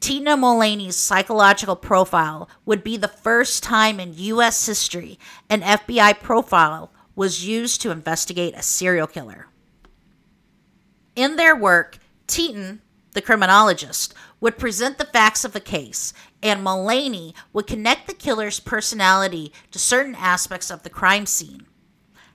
Tina 0.00 0.36
Mullaney's 0.36 0.96
psychological 0.96 1.76
profile 1.76 2.48
would 2.66 2.82
be 2.82 2.96
the 2.96 3.06
first 3.08 3.62
time 3.62 4.00
in 4.00 4.12
U.S. 4.14 4.66
history 4.66 5.18
an 5.48 5.62
FBI 5.62 6.20
profile 6.20 6.92
was 7.14 7.46
used 7.46 7.80
to 7.82 7.92
investigate 7.92 8.54
a 8.56 8.62
serial 8.62 9.06
killer. 9.06 9.46
In 11.14 11.36
their 11.36 11.54
work, 11.54 11.98
Teten, 12.26 12.80
the 13.12 13.22
criminologist, 13.22 14.14
would 14.40 14.58
present 14.58 14.98
the 14.98 15.04
facts 15.04 15.44
of 15.44 15.52
the 15.52 15.60
case, 15.60 16.12
and 16.42 16.62
Mullaney 16.62 17.34
would 17.52 17.66
connect 17.66 18.06
the 18.06 18.14
killer's 18.14 18.60
personality 18.60 19.52
to 19.70 19.78
certain 19.78 20.14
aspects 20.16 20.70
of 20.70 20.82
the 20.82 20.90
crime 20.90 21.26
scene. 21.26 21.66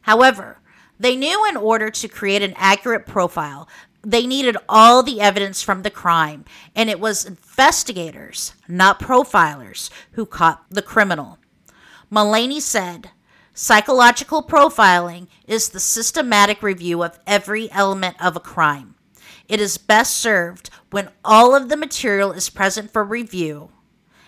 However, 0.01 0.59
they 0.99 1.15
knew 1.15 1.47
in 1.47 1.57
order 1.57 1.89
to 1.89 2.07
create 2.07 2.41
an 2.41 2.53
accurate 2.55 3.05
profile, 3.05 3.67
they 4.01 4.27
needed 4.27 4.57
all 4.67 5.01
the 5.01 5.21
evidence 5.21 5.61
from 5.61 5.81
the 5.81 5.89
crime, 5.89 6.45
and 6.75 6.89
it 6.89 6.99
was 6.99 7.25
investigators, 7.25 8.53
not 8.67 8.99
profilers, 8.99 9.89
who 10.11 10.25
caught 10.25 10.65
the 10.69 10.81
criminal. 10.81 11.39
Mullaney 12.09 12.59
said, 12.59 13.11
Psychological 13.53 14.43
profiling 14.43 15.27
is 15.47 15.69
the 15.69 15.79
systematic 15.79 16.63
review 16.63 17.03
of 17.03 17.19
every 17.27 17.71
element 17.71 18.15
of 18.19 18.35
a 18.35 18.41
crime. 18.41 18.95
It 19.47 19.61
is 19.61 19.77
best 19.77 20.17
served 20.17 20.69
when 20.89 21.09
all 21.23 21.55
of 21.55 21.69
the 21.69 21.77
material 21.77 22.31
is 22.31 22.49
present 22.49 22.91
for 22.91 23.03
review 23.03 23.69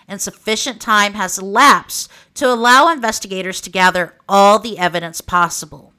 and 0.08 0.20
sufficient 0.20 0.80
time 0.80 1.14
has 1.14 1.38
elapsed 1.38 2.10
to 2.34 2.46
allow 2.46 2.88
investigators 2.88 3.60
to 3.62 3.70
gather 3.70 4.14
all 4.28 4.58
the 4.58 4.78
evidence 4.78 5.20
possible. 5.20 5.92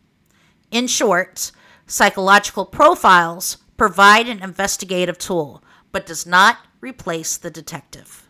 In 0.72 0.88
short, 0.88 1.52
psychological 1.86 2.66
profiles 2.66 3.58
provide 3.78 4.28
an 4.28 4.44
investigative 4.44 5.18
tool 5.18 5.64
but 5.94 6.06
does 6.06 6.26
not 6.26 6.58
replace 6.82 7.38
the 7.38 7.50
detective. 7.50 8.28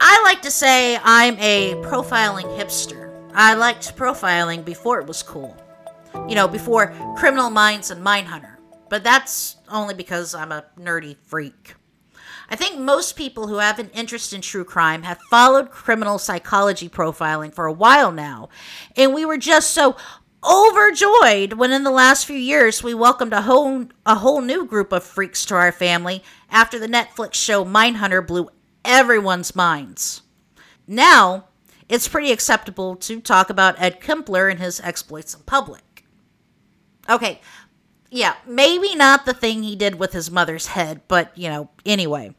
I 0.00 0.20
like 0.22 0.42
to 0.42 0.50
say 0.50 0.96
I'm 1.02 1.36
a 1.40 1.74
profiling 1.82 2.56
hipster. 2.56 3.10
I 3.34 3.54
liked 3.54 3.96
profiling 3.96 4.64
before 4.64 5.00
it 5.00 5.06
was 5.08 5.22
cool. 5.22 5.56
You 6.28 6.36
know, 6.36 6.46
before 6.46 6.94
Criminal 7.16 7.50
Minds 7.50 7.90
and 7.90 8.04
Mindhunter. 8.04 8.56
But 8.88 9.02
that's 9.02 9.56
only 9.68 9.94
because 9.94 10.34
I'm 10.34 10.52
a 10.52 10.66
nerdy 10.78 11.16
freak. 11.24 11.74
I 12.48 12.56
think 12.56 12.78
most 12.78 13.16
people 13.16 13.48
who 13.48 13.58
have 13.58 13.78
an 13.78 13.90
interest 13.94 14.32
in 14.32 14.40
true 14.40 14.64
crime 14.64 15.02
have 15.02 15.20
followed 15.30 15.70
criminal 15.70 16.18
psychology 16.18 16.88
profiling 16.88 17.54
for 17.54 17.66
a 17.66 17.72
while 17.72 18.12
now, 18.12 18.48
and 18.96 19.14
we 19.14 19.24
were 19.24 19.38
just 19.38 19.70
so 19.70 19.96
overjoyed 20.44 21.54
when 21.54 21.72
in 21.72 21.84
the 21.84 21.90
last 21.90 22.26
few 22.26 22.36
years 22.36 22.82
we 22.82 22.92
welcomed 22.92 23.32
a 23.32 23.42
whole 23.42 23.86
a 24.04 24.16
whole 24.16 24.42
new 24.42 24.66
group 24.66 24.92
of 24.92 25.02
freaks 25.02 25.44
to 25.46 25.54
our 25.54 25.72
family 25.72 26.22
after 26.50 26.78
the 26.78 26.86
Netflix 26.86 27.34
show 27.34 27.64
Mindhunter 27.64 28.26
blew 28.26 28.50
everyone's 28.84 29.56
minds. 29.56 30.22
Now, 30.86 31.48
it's 31.88 32.08
pretty 32.08 32.30
acceptable 32.30 32.96
to 32.96 33.20
talk 33.20 33.48
about 33.48 33.80
Ed 33.80 34.00
Kemper 34.00 34.48
and 34.48 34.60
his 34.60 34.80
exploits 34.80 35.34
in 35.34 35.40
public. 35.42 36.04
Okay, 37.08 37.40
yeah, 38.14 38.36
maybe 38.46 38.94
not 38.94 39.26
the 39.26 39.34
thing 39.34 39.64
he 39.64 39.74
did 39.74 39.96
with 39.96 40.12
his 40.12 40.30
mother's 40.30 40.68
head, 40.68 41.00
but 41.08 41.36
you 41.36 41.48
know, 41.48 41.70
anyway. 41.84 42.32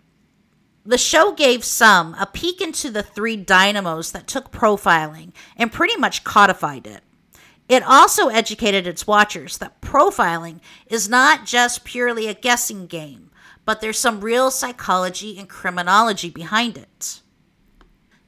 The 0.86 0.98
show 0.98 1.34
gave 1.34 1.66
some 1.66 2.14
a 2.14 2.26
peek 2.26 2.62
into 2.62 2.90
the 2.90 3.04
three 3.04 3.36
dynamos 3.36 4.14
that 4.14 4.26
took 4.26 4.54
profiling 4.54 5.34
and 5.58 5.74
pretty 5.74 5.98
much 5.98 6.24
codified 6.24 6.88
it. 6.88 7.04
It 7.68 7.84
also 7.84 8.30
educated 8.30 8.88
its 8.88 9.06
watchers 9.06 9.58
that 9.58 9.82
profiling 9.82 10.62
is 10.88 11.10
not 11.10 11.46
just 11.46 11.84
purely 11.84 12.28
a 12.28 12.34
guessing 12.34 12.88
game, 12.88 13.32
but 13.66 13.82
there's 13.82 14.00
some 14.00 14.22
real 14.22 14.52
psychology 14.52 15.38
and 15.38 15.50
criminology 15.50 16.30
behind 16.30 16.78
it. 16.78 17.20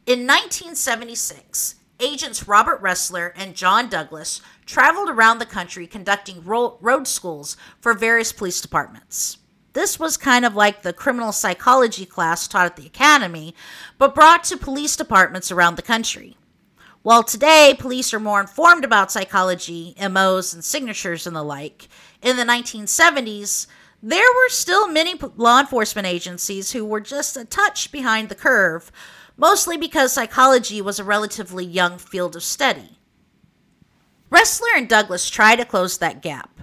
In 0.06 0.28
1976, 0.28 1.76
agents 2.02 2.46
Robert 2.46 2.82
Ressler 2.82 3.32
and 3.38 3.56
John 3.56 3.88
Douglas 3.88 4.42
traveled 4.68 5.10
around 5.10 5.40
the 5.40 5.46
country 5.48 5.88
conducting 5.88 6.44
ro- 6.44 6.78
road 6.80 7.08
schools 7.08 7.58
for 7.82 7.96
various 7.96 8.32
police 8.32 8.62
departments. 8.62 9.40
This 9.74 10.00
was 10.00 10.18
kind 10.18 10.46
of 10.46 10.56
like 10.56 10.84
the 10.84 10.94
criminal 10.94 11.32
psychology 11.32 12.06
class 12.06 12.48
taught 12.48 12.68
at 12.68 12.76
the 12.76 12.86
academy, 12.86 13.56
but 13.98 14.14
brought 14.14 14.44
to 14.46 14.58
police 14.58 14.96
departments 14.96 15.52
around 15.52 15.76
the 15.76 15.82
country. 15.82 16.38
While 17.02 17.24
today 17.24 17.76
police 17.78 18.14
are 18.14 18.20
more 18.20 18.42
informed 18.42 18.86
about 18.86 19.12
psychology, 19.12 19.96
MOs, 20.00 20.54
and 20.54 20.64
signatures 20.64 21.26
and 21.26 21.36
the 21.36 21.42
like, 21.42 21.88
in 22.22 22.38
the 22.38 22.44
1970s, 22.44 23.66
there 24.04 24.20
were 24.20 24.50
still 24.50 24.88
many 24.88 25.16
law 25.36 25.60
enforcement 25.60 26.06
agencies 26.06 26.74
who 26.74 26.86
were 26.86 27.00
just 27.00 27.38
a 27.38 27.46
touch 27.46 27.92
behind 27.92 28.30
the 28.30 28.36
curve 28.36 28.92
mostly 29.38 29.78
because 29.78 30.12
psychology 30.12 30.82
was 30.82 31.00
a 31.00 31.04
relatively 31.04 31.64
young 31.64 31.98
field 31.98 32.36
of 32.36 32.44
study. 32.44 32.97
Ressler 34.32 34.76
and 34.76 34.90
Douglas 34.90 35.30
try 35.30 35.56
to 35.56 35.64
close 35.64 35.98
that 35.98 36.22
gap. 36.22 36.60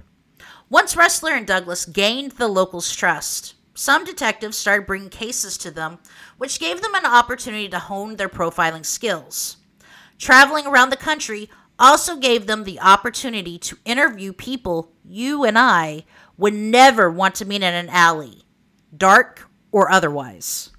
Once 0.68 0.94
Ressler 0.94 1.32
and 1.32 1.46
Douglas 1.46 1.86
gained 1.86 2.32
the 2.32 2.48
locals' 2.48 2.94
trust, 2.94 3.54
some 3.74 4.04
detectives 4.04 4.56
started 4.56 4.86
bringing 4.86 5.08
cases 5.08 5.56
to 5.58 5.70
them, 5.70 5.98
which 6.36 6.60
gave 6.60 6.82
them 6.82 6.94
an 6.94 7.06
opportunity 7.06 7.68
to 7.68 7.78
hone 7.78 8.16
their 8.16 8.28
profiling 8.28 8.84
skills. 8.84 9.56
Traveling 10.18 10.66
around 10.66 10.90
the 10.90 10.96
country 10.96 11.50
also 11.78 12.16
gave 12.16 12.46
them 12.46 12.64
the 12.64 12.80
opportunity 12.80 13.58
to 13.58 13.78
interview 13.84 14.32
people 14.32 14.92
you 15.04 15.44
and 15.44 15.58
I 15.58 16.04
would 16.36 16.54
never 16.54 17.10
want 17.10 17.34
to 17.36 17.44
meet 17.44 17.62
in 17.62 17.74
an 17.74 17.88
alley, 17.88 18.42
dark 18.96 19.48
or 19.72 19.90
otherwise. 19.90 20.70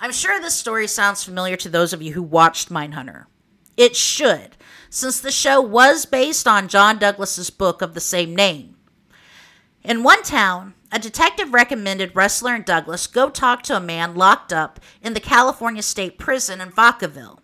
I'm 0.00 0.12
sure 0.12 0.40
this 0.40 0.54
story 0.54 0.86
sounds 0.86 1.22
familiar 1.22 1.56
to 1.58 1.68
those 1.68 1.92
of 1.92 2.02
you 2.02 2.12
who 2.12 2.22
watched 2.22 2.68
Mindhunter. 2.68 3.26
It 3.76 3.94
should, 3.94 4.56
since 4.96 5.20
the 5.20 5.30
show 5.30 5.60
was 5.60 6.06
based 6.06 6.48
on 6.48 6.68
John 6.68 6.98
Douglas's 6.98 7.50
book 7.50 7.82
of 7.82 7.92
the 7.92 8.00
same 8.00 8.34
name. 8.34 8.76
In 9.84 10.02
one 10.02 10.22
town, 10.22 10.72
a 10.90 10.98
detective 10.98 11.52
recommended 11.52 12.14
Ressler 12.14 12.54
and 12.54 12.64
Douglas 12.64 13.06
go 13.06 13.28
talk 13.28 13.62
to 13.64 13.76
a 13.76 13.80
man 13.80 14.14
locked 14.14 14.54
up 14.54 14.80
in 15.02 15.12
the 15.12 15.20
California 15.20 15.82
State 15.82 16.16
Prison 16.16 16.62
in 16.62 16.70
Vacaville. 16.70 17.40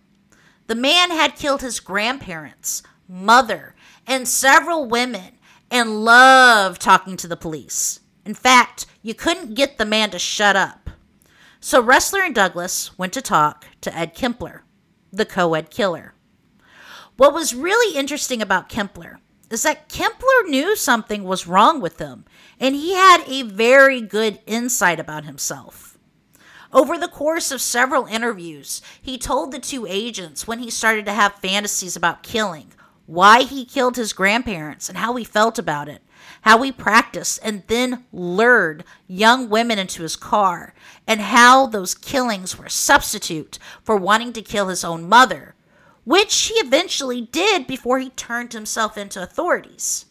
The 0.66 0.74
man 0.74 1.10
had 1.10 1.36
killed 1.36 1.60
his 1.60 1.78
grandparents, 1.78 2.82
mother, 3.06 3.74
and 4.06 4.26
several 4.26 4.88
women 4.88 5.36
and 5.70 6.06
loved 6.06 6.80
talking 6.80 7.18
to 7.18 7.28
the 7.28 7.36
police. 7.36 8.00
In 8.24 8.32
fact, 8.32 8.86
you 9.02 9.12
couldn't 9.12 9.56
get 9.56 9.76
the 9.76 9.84
man 9.84 10.08
to 10.12 10.18
shut 10.18 10.56
up. 10.56 10.88
So 11.60 11.82
Ressler 11.82 12.24
and 12.24 12.34
Douglas 12.34 12.96
went 12.98 13.12
to 13.12 13.20
talk 13.20 13.66
to 13.82 13.94
Ed 13.94 14.14
Kemper, 14.14 14.62
the 15.12 15.26
co 15.26 15.52
ed 15.52 15.68
killer. 15.68 16.14
What 17.22 17.34
was 17.34 17.54
really 17.54 17.96
interesting 17.96 18.42
about 18.42 18.68
Kemper 18.68 19.20
is 19.48 19.62
that 19.62 19.88
Kemper 19.88 20.26
knew 20.46 20.74
something 20.74 21.22
was 21.22 21.46
wrong 21.46 21.80
with 21.80 22.00
him, 22.00 22.24
and 22.58 22.74
he 22.74 22.94
had 22.94 23.22
a 23.28 23.42
very 23.42 24.00
good 24.00 24.40
insight 24.44 24.98
about 24.98 25.24
himself. 25.24 25.96
Over 26.72 26.98
the 26.98 27.06
course 27.06 27.52
of 27.52 27.60
several 27.60 28.06
interviews, 28.06 28.82
he 29.00 29.18
told 29.18 29.52
the 29.52 29.60
two 29.60 29.86
agents 29.88 30.48
when 30.48 30.58
he 30.58 30.68
started 30.68 31.04
to 31.04 31.12
have 31.12 31.36
fantasies 31.36 31.94
about 31.94 32.24
killing, 32.24 32.72
why 33.06 33.42
he 33.42 33.64
killed 33.64 33.94
his 33.94 34.12
grandparents, 34.12 34.88
and 34.88 34.98
how 34.98 35.14
he 35.14 35.22
felt 35.22 35.60
about 35.60 35.88
it, 35.88 36.02
how 36.40 36.60
he 36.60 36.72
practiced 36.72 37.38
and 37.44 37.62
then 37.68 38.04
lured 38.12 38.82
young 39.06 39.48
women 39.48 39.78
into 39.78 40.02
his 40.02 40.16
car, 40.16 40.74
and 41.06 41.20
how 41.20 41.66
those 41.66 41.94
killings 41.94 42.58
were 42.58 42.64
a 42.64 42.70
substitute 42.70 43.60
for 43.84 43.94
wanting 43.96 44.32
to 44.32 44.42
kill 44.42 44.66
his 44.66 44.82
own 44.82 45.08
mother, 45.08 45.51
which 46.04 46.34
he 46.46 46.54
eventually 46.54 47.20
did 47.20 47.66
before 47.66 47.98
he 47.98 48.10
turned 48.10 48.52
himself 48.52 48.96
into 48.96 49.22
authorities. 49.22 50.06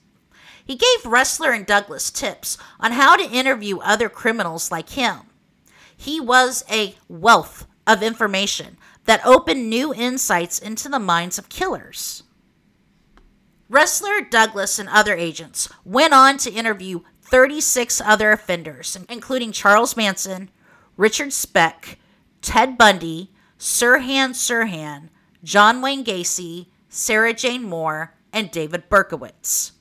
He 0.65 0.75
gave 0.75 1.03
Ressler 1.03 1.55
and 1.55 1.65
Douglas 1.65 2.11
tips 2.11 2.57
on 2.79 2.93
how 2.93 3.15
to 3.17 3.29
interview 3.29 3.79
other 3.79 4.09
criminals 4.09 4.71
like 4.71 4.89
him. 4.89 5.21
He 5.95 6.19
was 6.19 6.63
a 6.71 6.95
wealth 7.07 7.67
of 7.85 8.01
information 8.01 8.77
that 9.05 9.25
opened 9.25 9.69
new 9.69 9.93
insights 9.93 10.59
into 10.59 10.87
the 10.87 10.99
minds 10.99 11.37
of 11.37 11.49
killers. 11.49 12.23
Ressler, 13.69 14.29
Douglas, 14.29 14.79
and 14.79 14.89
other 14.89 15.13
agents 15.13 15.69
went 15.85 16.13
on 16.13 16.37
to 16.37 16.51
interview 16.51 17.01
36 17.21 18.01
other 18.01 18.31
offenders, 18.31 18.97
including 19.09 19.51
Charles 19.51 19.95
Manson, 19.95 20.49
Richard 20.97 21.31
Speck, 21.31 21.97
Ted 22.41 22.77
Bundy, 22.77 23.31
Sirhan 23.57 24.31
Sirhan, 24.31 25.09
John 25.43 25.81
Wayne 25.81 26.05
Gacy, 26.05 26.67
Sarah 26.89 27.33
Jane 27.33 27.63
Moore, 27.63 28.13
and 28.31 28.51
David 28.51 28.89
Berkowitz. 28.89 29.71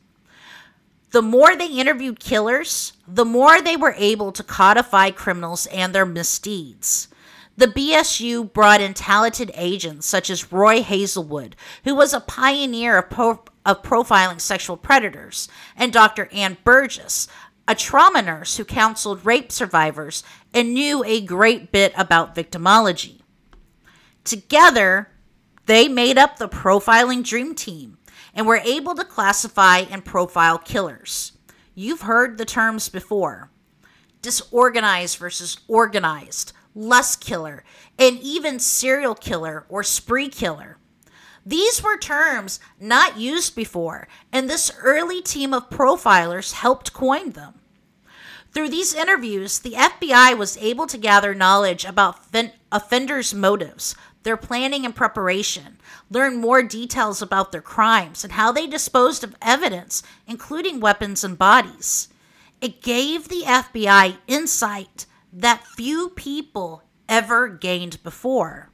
The 1.11 1.23
more 1.23 1.57
they 1.57 1.67
interviewed 1.67 2.21
killers, 2.21 2.93
the 3.07 3.25
more 3.25 3.61
they 3.61 3.77
were 3.77 3.95
able 3.99 4.31
to 4.33 4.45
codify 4.45 5.11
criminals 5.11 5.67
and 5.67 5.93
their 5.93 6.07
misdeeds. 6.07 7.09
The 7.57 7.67
BSU 7.67 8.51
brought 8.51 8.81
in 8.81 8.95
talented 8.95 9.51
agents 9.55 10.07
such 10.07 10.31
as 10.31 10.51
Roy 10.51 10.83
Hazelwood, 10.83 11.57
who 11.85 11.95
was 11.95 12.15
a 12.15 12.21
pioneer 12.21 12.97
of, 12.97 13.11
pro- 13.11 13.45
of 13.67 13.83
profiling 13.83 14.41
sexual 14.41 14.79
predators, 14.79 15.49
and 15.77 15.93
Dr. 15.93 16.29
Ann 16.33 16.57
Burgess, 16.65 17.29
a 17.69 17.75
trauma 17.75 18.23
nurse 18.23 18.57
who 18.57 18.65
counseled 18.65 19.27
rape 19.27 19.53
survivors 19.53 20.25
and 20.55 20.73
knew 20.73 21.05
a 21.05 21.21
great 21.21 21.71
bit 21.71 21.93
about 21.97 22.35
victimology. 22.35 23.21
Together, 24.25 25.10
they 25.71 25.87
made 25.87 26.19
up 26.19 26.37
the 26.37 26.49
profiling 26.49 27.23
dream 27.23 27.55
team 27.55 27.97
and 28.35 28.45
were 28.45 28.61
able 28.65 28.93
to 28.93 29.05
classify 29.05 29.79
and 29.79 30.05
profile 30.05 30.59
killers. 30.59 31.31
You've 31.77 32.01
heard 32.01 32.39
the 32.39 32.45
terms 32.45 32.89
before 32.89 33.53
disorganized 34.21 35.17
versus 35.19 35.59
organized, 35.69 36.53
lust 36.75 37.21
killer, 37.21 37.63
and 37.97 38.19
even 38.19 38.59
serial 38.59 39.15
killer 39.15 39.65
or 39.69 39.85
spree 39.85 40.29
killer. 40.29 40.77
These 41.47 41.85
were 41.85 41.97
terms 41.97 42.59
not 42.81 43.17
used 43.17 43.55
before, 43.55 44.09
and 44.33 44.51
this 44.51 44.73
early 44.83 45.23
team 45.23 45.55
of 45.55 45.71
profilers 45.71 46.51
helped 46.51 46.93
coin 46.93 47.31
them. 47.31 47.55
Through 48.53 48.71
these 48.71 48.93
interviews, 48.93 49.61
the 49.61 49.75
FBI 49.75 50.37
was 50.37 50.59
able 50.59 50.89
to 50.89 50.99
gather 50.99 51.33
knowledge 51.33 51.85
about 51.85 52.33
offenders' 52.73 53.35
motives, 53.35 53.95
their 54.23 54.37
planning 54.37 54.85
and 54.85 54.95
preparation, 54.95 55.79
learn 56.11 56.37
more 56.37 56.63
details 56.63 57.23
about 57.23 57.53
their 57.53 57.63
crimes 57.63 58.23
and 58.23 58.35
how 58.35 58.53
they 58.53 58.67
disposed 58.67 59.25
of 59.25 59.37
evidence, 59.41 60.03
including 60.27 60.81
weapons 60.81 61.25
and 61.25 61.39
bodies. 61.39 62.09
It 62.61 62.83
gave 62.83 63.29
the 63.29 63.43
FBI 63.47 64.19
insight 64.27 65.07
that 65.33 65.67
few 65.67 66.11
people 66.11 66.83
ever 67.09 67.49
gained 67.49 68.03
before. 68.03 68.71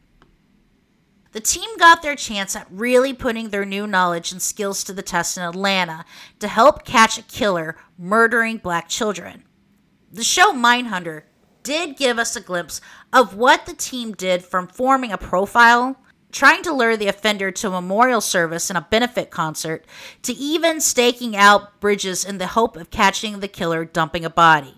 The 1.33 1.41
team 1.41 1.77
got 1.79 2.03
their 2.03 2.17
chance 2.17 2.57
at 2.57 2.67
really 2.71 3.13
putting 3.13 3.51
their 3.51 3.67
new 3.67 3.87
knowledge 3.87 4.33
and 4.33 4.41
skills 4.41 4.83
to 4.85 4.93
the 4.93 5.03
test 5.03 5.37
in 5.37 5.43
Atlanta 5.45 6.05
to 6.41 6.49
help 6.49 6.85
catch 6.85 7.19
a 7.19 7.23
killer 7.23 7.77
murdering 7.99 8.57
black 8.57 8.89
children. 8.89 9.45
The 10.11 10.25
show 10.25 10.53
Mindhunter 10.53 11.25
did 11.66 11.96
give 11.96 12.16
us 12.16 12.37
a 12.37 12.40
glimpse 12.40 12.81
of 13.12 13.35
what 13.35 13.66
the 13.66 13.74
team 13.74 14.12
did 14.12 14.44
from 14.44 14.68
forming 14.68 15.11
a 15.11 15.18
profile, 15.18 15.96
trying 16.31 16.62
to 16.62 16.72
lure 16.72 16.96
the 16.96 17.09
offender 17.09 17.50
to 17.50 17.66
a 17.66 17.72
memorial 17.72 18.20
service 18.20 18.70
and 18.70 18.76
a 18.79 18.87
benefit 18.88 19.33
concert, 19.33 19.85
to 20.22 20.33
even 20.35 20.81
staking 20.81 21.35
out 21.35 21.81
bridges 21.81 22.24
in 22.24 22.38
the 22.38 22.46
hope 22.46 22.76
of 22.76 22.90
catching 22.90 23.40
the 23.40 23.48
killer 23.48 23.85
dumping 23.85 24.24
a 24.24 24.31
body. 24.31 24.76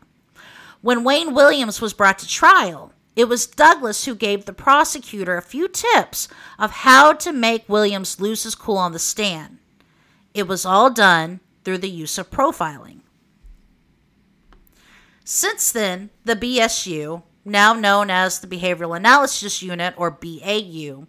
When 0.80 1.04
Wayne 1.04 1.34
Williams 1.34 1.82
was 1.82 1.92
brought 1.92 2.18
to 2.20 2.26
trial, 2.26 2.94
it 3.14 3.28
was 3.28 3.46
Douglas 3.46 4.06
who 4.06 4.14
gave 4.14 4.46
the 4.46 4.54
prosecutor 4.54 5.36
a 5.36 5.42
few 5.42 5.68
tips 5.68 6.26
of 6.58 6.70
how 6.70 7.12
to 7.12 7.32
make 7.34 7.68
Williams 7.68 8.18
lose 8.18 8.44
his 8.44 8.54
cool 8.54 8.78
on 8.78 8.92
the 8.92 8.98
stand. 8.98 9.58
It 10.32 10.48
was 10.48 10.64
all 10.64 10.88
done 10.88 11.40
through 11.64 11.78
the 11.78 11.90
use 11.90 12.16
of 12.16 12.30
profiling. 12.30 12.97
Since 15.30 15.72
then, 15.72 16.08
the 16.24 16.36
BSU, 16.36 17.22
now 17.44 17.74
known 17.74 18.08
as 18.08 18.38
the 18.38 18.46
Behavioral 18.46 18.96
Analysis 18.96 19.62
Unit 19.62 19.92
or 19.98 20.10
BAU, 20.10 21.06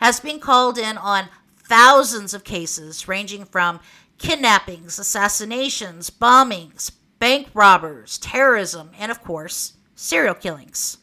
has 0.00 0.18
been 0.18 0.40
called 0.40 0.76
in 0.76 0.98
on 0.98 1.28
thousands 1.56 2.34
of 2.34 2.42
cases 2.42 3.06
ranging 3.06 3.44
from 3.44 3.78
kidnappings, 4.18 4.98
assassinations, 4.98 6.10
bombings, 6.10 6.90
bank 7.20 7.46
robbers, 7.54 8.18
terrorism, 8.18 8.90
and 8.98 9.12
of 9.12 9.22
course, 9.22 9.74
serial 9.94 10.34
killings. 10.34 10.98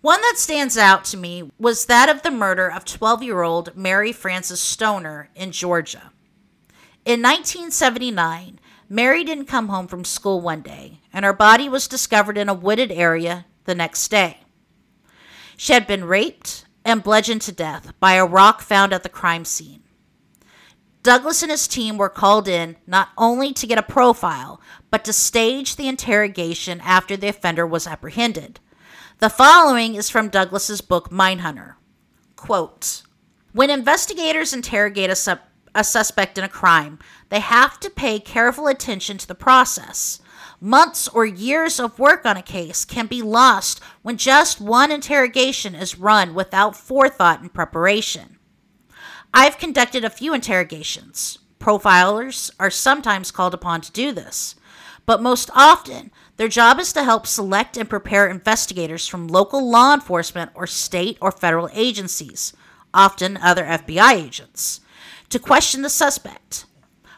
One 0.00 0.22
that 0.22 0.38
stands 0.38 0.78
out 0.78 1.04
to 1.04 1.18
me 1.18 1.50
was 1.58 1.84
that 1.84 2.08
of 2.08 2.22
the 2.22 2.30
murder 2.30 2.72
of 2.72 2.86
12 2.86 3.22
year 3.22 3.42
old 3.42 3.76
Mary 3.76 4.12
Frances 4.12 4.62
Stoner 4.62 5.28
in 5.34 5.52
Georgia. 5.52 6.10
In 7.04 7.20
1979, 7.20 8.60
Mary 8.92 9.22
didn't 9.22 9.46
come 9.46 9.68
home 9.68 9.86
from 9.86 10.04
school 10.04 10.40
one 10.40 10.62
day, 10.62 11.00
and 11.12 11.24
her 11.24 11.32
body 11.32 11.68
was 11.68 11.86
discovered 11.86 12.36
in 12.36 12.48
a 12.48 12.54
wooded 12.54 12.90
area 12.90 13.46
the 13.64 13.74
next 13.74 14.08
day. 14.08 14.38
She 15.56 15.72
had 15.72 15.86
been 15.86 16.04
raped 16.04 16.64
and 16.84 17.00
bludgeoned 17.00 17.42
to 17.42 17.52
death 17.52 17.92
by 18.00 18.14
a 18.14 18.26
rock 18.26 18.60
found 18.60 18.92
at 18.92 19.04
the 19.04 19.08
crime 19.08 19.44
scene. 19.44 19.84
Douglas 21.04 21.40
and 21.40 21.52
his 21.52 21.68
team 21.68 21.98
were 21.98 22.08
called 22.08 22.48
in 22.48 22.76
not 22.84 23.10
only 23.16 23.52
to 23.52 23.66
get 23.66 23.78
a 23.78 23.82
profile, 23.82 24.60
but 24.90 25.04
to 25.04 25.12
stage 25.12 25.76
the 25.76 25.86
interrogation 25.86 26.80
after 26.80 27.16
the 27.16 27.28
offender 27.28 27.64
was 27.64 27.86
apprehended. 27.86 28.58
The 29.18 29.30
following 29.30 29.94
is 29.94 30.10
from 30.10 30.30
Douglas's 30.30 30.80
book 30.80 31.10
Mindhunter. 31.10 31.74
Quote, 32.34 33.02
when 33.52 33.70
investigators 33.70 34.52
interrogate 34.52 35.10
a, 35.10 35.14
sub- 35.14 35.40
a 35.74 35.84
suspect 35.84 36.38
in 36.38 36.44
a 36.44 36.48
crime, 36.48 36.98
they 37.28 37.40
have 37.40 37.78
to 37.80 37.90
pay 37.90 38.18
careful 38.18 38.66
attention 38.66 39.18
to 39.18 39.26
the 39.26 39.34
process. 39.34 40.20
Months 40.60 41.08
or 41.08 41.24
years 41.24 41.80
of 41.80 41.98
work 41.98 42.26
on 42.26 42.36
a 42.36 42.42
case 42.42 42.84
can 42.84 43.06
be 43.06 43.22
lost 43.22 43.80
when 44.02 44.16
just 44.16 44.60
one 44.60 44.90
interrogation 44.90 45.74
is 45.74 45.98
run 45.98 46.34
without 46.34 46.76
forethought 46.76 47.40
and 47.40 47.52
preparation. 47.52 48.36
I've 49.32 49.58
conducted 49.58 50.04
a 50.04 50.10
few 50.10 50.34
interrogations. 50.34 51.38
Profilers 51.58 52.50
are 52.58 52.70
sometimes 52.70 53.30
called 53.30 53.54
upon 53.54 53.80
to 53.82 53.92
do 53.92 54.12
this, 54.12 54.56
but 55.06 55.22
most 55.22 55.50
often 55.54 56.10
their 56.36 56.48
job 56.48 56.80
is 56.80 56.92
to 56.94 57.04
help 57.04 57.26
select 57.26 57.76
and 57.76 57.88
prepare 57.88 58.28
investigators 58.28 59.06
from 59.06 59.28
local 59.28 59.70
law 59.70 59.94
enforcement 59.94 60.50
or 60.54 60.66
state 60.66 61.18
or 61.20 61.30
federal 61.30 61.68
agencies, 61.72 62.54
often 62.92 63.36
other 63.36 63.64
FBI 63.64 64.14
agents, 64.14 64.80
to 65.30 65.38
question 65.38 65.82
the 65.82 65.88
suspect. 65.88 66.66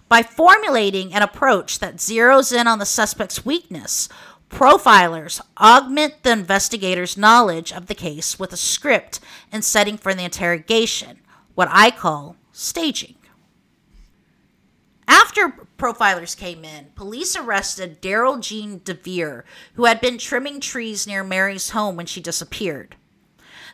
By 0.09 0.23
formulating 0.23 1.15
an 1.15 1.23
approach 1.23 1.79
that 1.79 1.97
zeroes 1.97 2.57
in 2.57 2.67
on 2.67 2.79
the 2.79 2.87
suspect's 2.87 3.45
weakness, 3.45 4.09
profilers 4.51 5.41
augment 5.59 6.23
the 6.23 6.33
investigator's 6.33 7.17
knowledge 7.17 7.73
of 7.73 7.87
the 7.87 7.95
case 7.95 8.39
with 8.39 8.53
a 8.53 8.57
script 8.59 9.19
and 9.51 9.65
setting 9.65 9.97
for 9.97 10.13
the 10.15 10.25
interrogation, 10.25 11.19
what 11.55 11.69
I 11.71 11.91
call 11.91 12.37
staging. 12.53 13.17
After 15.09 15.55
profilers 15.79 16.37
came 16.37 16.65
in, 16.65 16.89
police 16.95 17.35
arrested 17.35 18.01
Darrell 18.01 18.39
Gene 18.39 18.83
Devier, 18.85 19.45
who 19.75 19.87
had 19.87 20.01
been 20.01 20.19
trimming 20.19 20.61
trees 20.61 21.07
near 21.07 21.25
Mary's 21.25 21.71
home 21.71 21.97
when 21.97 22.07
she 22.07 22.21
disappeared. 22.21 22.97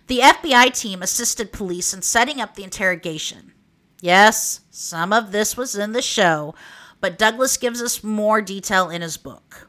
The 0.06 0.20
FBI 0.20 0.72
team 0.78 1.02
assisted 1.02 1.52
police 1.52 1.92
in 1.92 2.02
setting 2.02 2.40
up 2.40 2.54
the 2.54 2.64
interrogation. 2.64 3.52
Yes, 4.00 4.60
some 4.70 5.12
of 5.12 5.32
this 5.32 5.56
was 5.56 5.74
in 5.74 5.92
the 5.92 6.02
show, 6.02 6.54
but 7.00 7.18
Douglas 7.18 7.56
gives 7.56 7.82
us 7.82 8.04
more 8.04 8.40
detail 8.40 8.90
in 8.90 9.02
his 9.02 9.16
book. 9.16 9.68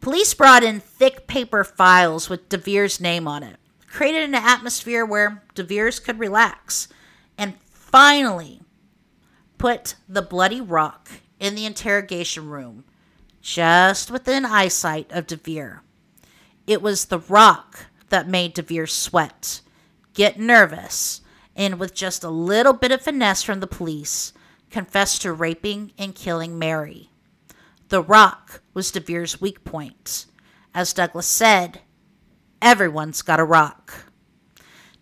Police 0.00 0.34
brought 0.34 0.62
in 0.62 0.80
thick 0.80 1.26
paper 1.26 1.64
files 1.64 2.28
with 2.28 2.48
Devier's 2.48 3.00
name 3.00 3.26
on 3.26 3.42
it, 3.42 3.56
created 3.86 4.22
an 4.22 4.34
atmosphere 4.34 5.04
where 5.04 5.42
Devier's 5.54 5.98
could 5.98 6.18
relax, 6.18 6.88
and 7.36 7.60
finally 7.60 8.60
put 9.58 9.96
the 10.08 10.22
bloody 10.22 10.60
rock 10.60 11.10
in 11.38 11.54
the 11.54 11.66
interrogation 11.66 12.48
room, 12.48 12.84
just 13.42 14.10
within 14.10 14.44
eyesight 14.44 15.10
of 15.10 15.26
Devier. 15.26 15.82
It 16.66 16.80
was 16.80 17.06
the 17.06 17.18
rock 17.18 17.86
that 18.10 18.28
made 18.28 18.54
Devier 18.54 18.86
sweat, 18.86 19.60
get 20.14 20.38
nervous, 20.38 21.20
and 21.56 21.78
with 21.78 21.94
just 21.94 22.24
a 22.24 22.30
little 22.30 22.72
bit 22.72 22.92
of 22.92 23.02
finesse 23.02 23.42
from 23.42 23.60
the 23.60 23.66
police, 23.66 24.32
confessed 24.70 25.22
to 25.22 25.32
raping 25.32 25.92
and 25.98 26.14
killing 26.14 26.58
Mary. 26.58 27.10
The 27.88 28.02
rock 28.02 28.62
was 28.72 28.90
Devier's 28.90 29.40
weak 29.40 29.64
point. 29.64 30.26
As 30.74 30.92
Douglas 30.92 31.26
said, 31.26 31.80
everyone's 32.62 33.22
got 33.22 33.40
a 33.40 33.44
rock. 33.44 34.06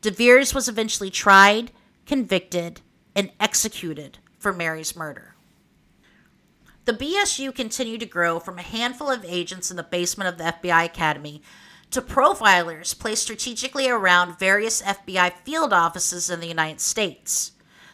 Devier's 0.00 0.54
was 0.54 0.68
eventually 0.68 1.10
tried, 1.10 1.72
convicted, 2.06 2.80
and 3.14 3.30
executed 3.38 4.18
for 4.38 4.52
Mary's 4.52 4.96
murder. 4.96 5.34
The 6.86 6.94
BSU 6.94 7.54
continued 7.54 8.00
to 8.00 8.06
grow 8.06 8.38
from 8.38 8.58
a 8.58 8.62
handful 8.62 9.10
of 9.10 9.24
agents 9.26 9.70
in 9.70 9.76
the 9.76 9.82
basement 9.82 10.28
of 10.28 10.38
the 10.38 10.44
FBI 10.44 10.86
Academy 10.86 11.42
to 11.90 12.02
profilers 12.02 12.98
placed 12.98 13.22
strategically 13.22 13.88
around 13.88 14.38
various 14.38 14.82
FBI 14.82 15.32
field 15.44 15.72
offices 15.72 16.28
in 16.28 16.40
the 16.40 16.46
United 16.46 16.80
States. 16.80 17.52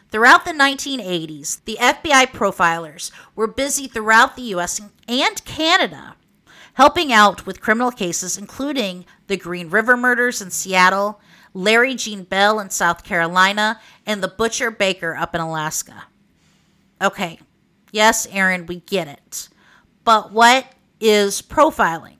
Throughout 0.09 0.45
the 0.45 0.51
1980s, 0.51 1.63
the 1.65 1.77
FBI 1.79 2.27
profilers 2.27 3.11
were 3.35 3.47
busy 3.47 3.87
throughout 3.87 4.35
the 4.35 4.53
US 4.55 4.81
and 5.07 5.45
Canada, 5.45 6.15
helping 6.73 7.11
out 7.11 7.45
with 7.45 7.61
criminal 7.61 7.91
cases 7.91 8.37
including 8.37 9.05
the 9.27 9.37
Green 9.37 9.69
River 9.69 9.97
murders 9.97 10.41
in 10.41 10.51
Seattle, 10.51 11.19
Larry 11.53 11.95
Gene 11.95 12.23
Bell 12.23 12.59
in 12.59 12.69
South 12.69 13.03
Carolina, 13.03 13.79
and 14.05 14.21
the 14.21 14.27
Butcher 14.27 14.71
Baker 14.71 15.15
up 15.15 15.33
in 15.33 15.41
Alaska. 15.41 16.03
Okay, 17.01 17.39
yes, 17.91 18.27
Erin, 18.31 18.65
we 18.65 18.81
get 18.81 19.07
it. 19.07 19.49
But 20.03 20.31
what 20.31 20.67
is 20.99 21.41
profiling? 21.41 22.14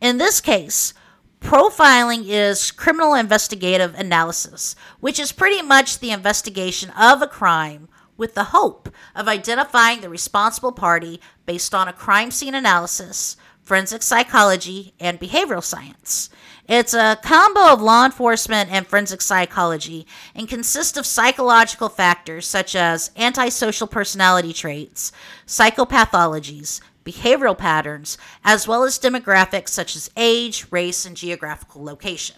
In 0.00 0.16
this 0.16 0.40
case, 0.40 0.94
profiling 1.42 2.24
is 2.26 2.70
criminal 2.70 3.12
investigative 3.12 3.94
analysis, 3.94 4.74
which 4.98 5.18
is 5.18 5.30
pretty 5.30 5.60
much 5.60 5.98
the 5.98 6.10
investigation 6.10 6.88
of 6.90 7.20
a 7.20 7.26
crime 7.26 7.86
with 8.16 8.34
the 8.34 8.44
hope 8.44 8.88
of 9.14 9.28
identifying 9.28 10.00
the 10.00 10.08
responsible 10.08 10.72
party 10.72 11.20
based 11.44 11.74
on 11.74 11.86
a 11.86 11.92
crime 11.92 12.30
scene 12.30 12.54
analysis, 12.54 13.36
forensic 13.62 14.02
psychology, 14.02 14.94
and 14.98 15.20
behavioral 15.20 15.62
science. 15.62 16.30
It's 16.66 16.94
a 16.94 17.18
combo 17.22 17.70
of 17.70 17.82
law 17.82 18.06
enforcement 18.06 18.70
and 18.72 18.86
forensic 18.86 19.20
psychology 19.20 20.06
and 20.34 20.48
consists 20.48 20.96
of 20.96 21.04
psychological 21.04 21.90
factors 21.90 22.46
such 22.46 22.74
as 22.74 23.10
antisocial 23.16 23.86
personality 23.86 24.52
traits, 24.52 25.12
psychopathologies, 25.46 26.80
behavioral 27.04 27.56
patterns, 27.56 28.18
as 28.44 28.68
well 28.68 28.84
as 28.84 28.98
demographics 28.98 29.68
such 29.68 29.96
as 29.96 30.10
age, 30.16 30.66
race, 30.70 31.04
and 31.04 31.16
geographical 31.16 31.82
location. 31.82 32.36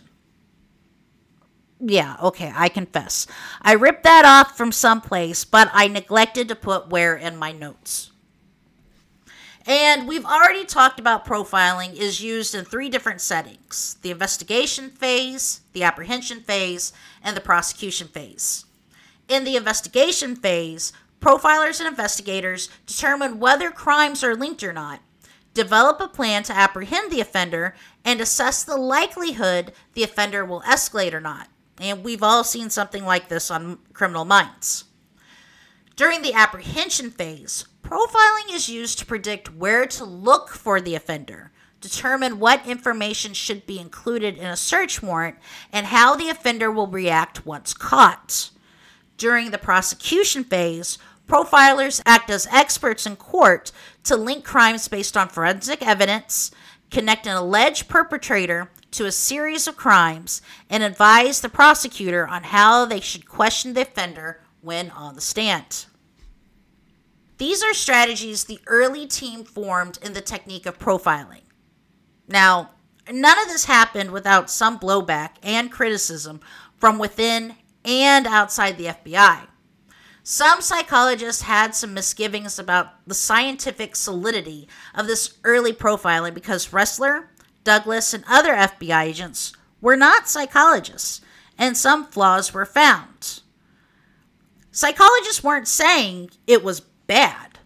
Yeah, 1.85 2.17
okay, 2.23 2.53
I 2.55 2.69
confess. 2.69 3.27
I 3.61 3.73
ripped 3.73 4.05
that 4.05 4.25
off 4.25 4.57
from 4.57 4.71
someplace, 4.71 5.45
but 5.45 5.69
I 5.73 5.89
neglected 5.89 6.49
to 6.49 6.55
put 6.55 6.91
where 6.91 7.17
in 7.17 7.37
my 7.37 7.51
notes. 7.51 8.13
And 9.67 10.09
we've 10.09 10.25
already 10.25 10.65
talked 10.65 10.99
about 10.99 11.25
profiling 11.25 11.95
is 11.95 12.21
used 12.21 12.55
in 12.55 12.65
three 12.65 12.89
different 12.89 13.21
settings 13.21 13.97
the 14.03 14.11
investigation 14.11 14.91
phase, 14.91 15.61
the 15.73 15.83
apprehension 15.83 16.41
phase, 16.41 16.93
and 17.23 17.37
the 17.37 17.41
prosecution 17.41 18.09
phase. 18.09 18.65
In 19.29 19.45
the 19.45 19.57
investigation 19.57 20.35
phase, 20.37 20.93
Profilers 21.23 21.79
and 21.79 21.89
investigators 21.89 22.69
determine 22.85 23.39
whether 23.39 23.71
crimes 23.71 24.25
are 24.25 24.35
linked 24.35 24.65
or 24.65 24.73
not, 24.73 25.01
develop 25.55 26.01
a 26.01 26.09
plan 26.09 26.43
to 26.43 26.53
apprehend 26.53 27.13
the 27.13 27.21
offender, 27.21 27.77
and 28.05 28.21
assess 28.21 28.65
the 28.65 28.77
likelihood 28.77 29.73
the 29.95 30.03
offender 30.03 30.45
will 30.45 30.63
escalate 30.63 31.13
or 31.13 31.21
not. 31.21 31.49
And 31.81 32.03
we've 32.03 32.25
all 32.25 32.43
seen 32.43 32.71
something 32.71 33.05
like 33.05 33.29
this 33.29 33.53
on 33.53 33.79
Criminal 33.93 34.25
Minds. 34.25 34.85
During 35.95 36.23
the 36.23 36.33
apprehension 36.33 37.13
phase, 37.13 37.67
profiling 37.85 38.53
is 38.53 38.69
used 38.69 38.99
to 38.99 39.07
predict 39.07 39.55
where 39.55 39.87
to 39.87 40.05
look 40.05 40.49
for 40.49 40.81
the 40.81 40.97
offender, 40.97 41.53
determine 41.81 42.41
what 42.41 42.67
information 42.67 43.33
should 43.33 43.65
be 43.65 43.79
included 43.79 44.39
in 44.39 44.47
a 44.47 44.57
search 44.57 45.01
warrant, 45.01 45.37
and 45.73 45.87
how 45.87 46.17
the 46.17 46.29
offender 46.29 46.69
will 46.69 46.89
react 46.89 47.47
once 47.47 47.75
caught. 47.75 48.51
During 49.19 49.53
the 49.53 49.59
prosecution 49.59 50.43
phase, 50.43 50.99
Profilers 51.27 52.03
act 52.05 52.31
as 52.31 52.47
experts 52.51 53.07
in 53.07 53.17
court 53.17 53.73
to 54.05 54.17
link 54.17 54.45
crimes 54.45 54.89
based 54.89 55.17
on 55.17 55.29
forensic 55.29 55.87
evidence, 55.87 56.51
connect 56.91 57.27
an 57.27 57.37
alleged 57.37 57.89
perpetrator 57.89 58.71
to 58.91 59.07
a 59.07 59.13
series 59.13 59.67
of 59.67 59.77
crimes, 59.77 60.43
and 60.69 60.83
advise 60.83 61.41
the 61.41 61.49
prosecutor 61.49 62.29
on 62.29 62.45
how 62.45 62.85
they 62.85 63.01
should 63.01 63.27
question 63.27 63.73
the 63.73 63.83
offender 63.83 64.43
when 64.61 64.91
on 64.91 65.15
the 65.15 65.21
stand. 65.21 65.87
These 67.39 67.63
are 67.63 67.75
strategies 67.75 68.45
the 68.45 68.61
early 68.67 69.07
team 69.07 69.45
formed 69.45 69.99
in 70.03 70.13
the 70.13 70.21
technique 70.21 70.67
of 70.67 70.79
profiling. 70.79 71.41
Now, 72.29 72.71
none 73.11 73.39
of 73.39 73.49
this 73.49 73.65
happened 73.65 74.11
without 74.13 74.51
some 74.51 74.79
blowback 74.79 75.31
and 75.43 75.73
criticism 75.73 76.41
from 76.77 76.99
within 76.99 77.57
and 77.85 78.27
outside 78.27 78.77
the 78.79 78.87
FBI. 78.87 79.49
Some 80.25 80.61
psychologists 80.61 81.43
had 81.43 81.75
some 81.75 81.95
misgivings 81.95 82.57
about 82.57 83.07
the 83.09 83.15
scientific 83.15 83.97
solidity 83.97 84.69
of 84.95 85.09
this 85.09 85.35
early 85.43 85.73
profiling 85.73 86.33
because 86.33 86.69
Ressler, 86.69 87.27
Douglas, 87.65 88.15
and 88.15 88.23
other 88.29 88.55
FBI 88.55 89.03
agents 89.03 89.53
were 89.81 89.97
not 89.97 90.29
psychologists, 90.29 91.23
and 91.59 91.77
some 91.77 92.07
flaws 92.07 92.55
were 92.55 92.65
found. 92.65 93.41
Psychologists 94.71 95.43
weren't 95.43 95.67
saying 95.67 96.31
it 96.47 96.63
was 96.63 96.81
bad. 96.81 97.59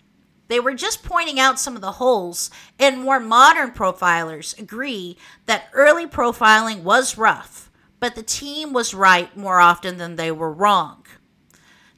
They 0.49 0.59
were 0.59 0.75
just 0.75 1.05
pointing 1.05 1.39
out 1.39 1.61
some 1.61 1.75
of 1.75 1.83
the 1.83 1.93
holes, 1.93 2.51
and 2.79 3.03
more 3.03 3.21
modern 3.21 3.73
profilers 3.73 4.59
agree 4.59 5.19
that 5.45 5.69
early 5.75 6.07
profiling 6.07 6.83
was 6.85 7.19
rough, 7.19 7.71
but 8.01 8.15
the 8.15 8.23
team 8.23 8.73
was 8.73 8.95
right 8.95 9.37
more 9.37 9.61
often 9.61 9.99
than 9.99 10.17
they 10.17 10.33
were 10.33 10.53
wrong. 10.53 11.06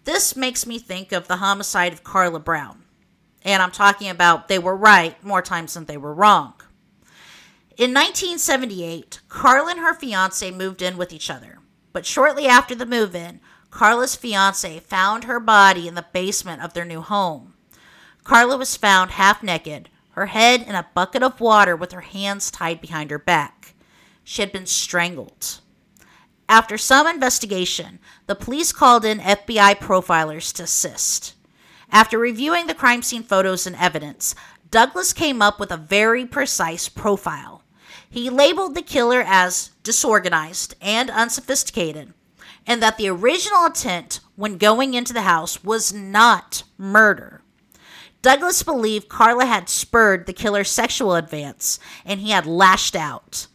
This 0.09 0.35
makes 0.35 0.65
me 0.67 0.79
think 0.79 1.13
of 1.13 1.29
the 1.29 1.37
homicide 1.37 1.93
of 1.93 2.03
Carla 2.03 2.41
Brown. 2.41 2.83
And 3.43 3.63
I'm 3.63 3.71
talking 3.71 4.09
about 4.09 4.49
they 4.49 4.59
were 4.59 4.75
right 4.75 5.23
more 5.23 5.43
times 5.43 5.75
than 5.75 5.85
they 5.85 5.99
were 5.99 6.15
wrong. 6.15 6.55
In 7.77 7.93
1978, 7.93 9.21
Carla 9.29 9.73
and 9.73 9.81
her 9.81 9.93
fiance 9.93 10.51
moved 10.51 10.81
in 10.81 10.97
with 10.97 11.13
each 11.13 11.29
other. 11.29 11.59
But 11.93 12.07
shortly 12.07 12.47
after 12.47 12.75
the 12.75 12.87
move 12.87 13.15
in, 13.15 13.41
Carla's 13.71 14.17
fiance 14.17 14.79
found 14.79 15.25
her 15.25 15.39
body 15.39 15.87
in 15.87 15.95
the 15.95 16.07
basement 16.11 16.63
of 16.63 16.73
their 16.73 16.87
new 16.87 17.03
home. 17.03 17.53
Carla 18.25 18.57
was 18.57 18.79
found 18.79 19.11
half 19.11 19.43
naked, 19.43 19.91
her 20.13 20.29
head 20.29 20.63
in 20.63 20.75
a 20.75 20.89
bucket 20.95 21.23
of 21.23 21.39
water 21.39 21.77
with 21.77 21.93
her 21.93 22.01
hands 22.01 22.51
tied 22.51 22.81
behind 22.81 23.11
her 23.11 23.19
back. 23.19 23.75
She 24.25 24.41
had 24.41 24.53
been 24.53 24.65
strangled. 24.65 25.61
After 26.49 26.78
some 26.78 27.07
investigation, 27.07 27.99
the 28.26 28.34
police 28.34 28.72
called 28.72 29.05
in 29.05 29.18
FBI 29.18 29.74
profilers 29.76 30.53
to 30.55 30.62
assist. 30.62 31.34
After 31.90 32.18
reviewing 32.18 32.66
the 32.66 32.74
crime 32.74 33.03
scene 33.03 33.22
photos 33.22 33.66
and 33.66 33.76
evidence, 33.76 34.34
Douglas 34.70 35.12
came 35.12 35.42
up 35.42 35.61
with 35.61 35.70
a 35.70 35.76
very 35.76 36.24
precise 36.24 36.88
profile. 36.88 37.62
He 38.09 38.30
labeled 38.30 38.74
the 38.74 38.82
killer 38.82 39.22
as 39.26 39.72
disorganized 39.82 40.74
and 40.80 41.11
unsophisticated, 41.11 42.14
and 42.66 42.82
that 42.82 42.96
the 42.96 43.09
original 43.09 43.66
intent 43.66 44.20
when 44.36 44.57
going 44.57 44.94
into 44.94 45.12
the 45.12 45.22
house 45.22 45.62
was 45.62 45.92
not 45.92 46.62
murder. 46.78 47.42
Douglas 48.22 48.62
believed 48.62 49.09
Carla 49.09 49.44
had 49.44 49.68
spurred 49.68 50.26
the 50.26 50.32
killer's 50.32 50.70
sexual 50.70 51.14
advance 51.14 51.78
and 52.05 52.20
he 52.20 52.30
had 52.30 52.46
lashed 52.46 52.96
out. 52.96 53.46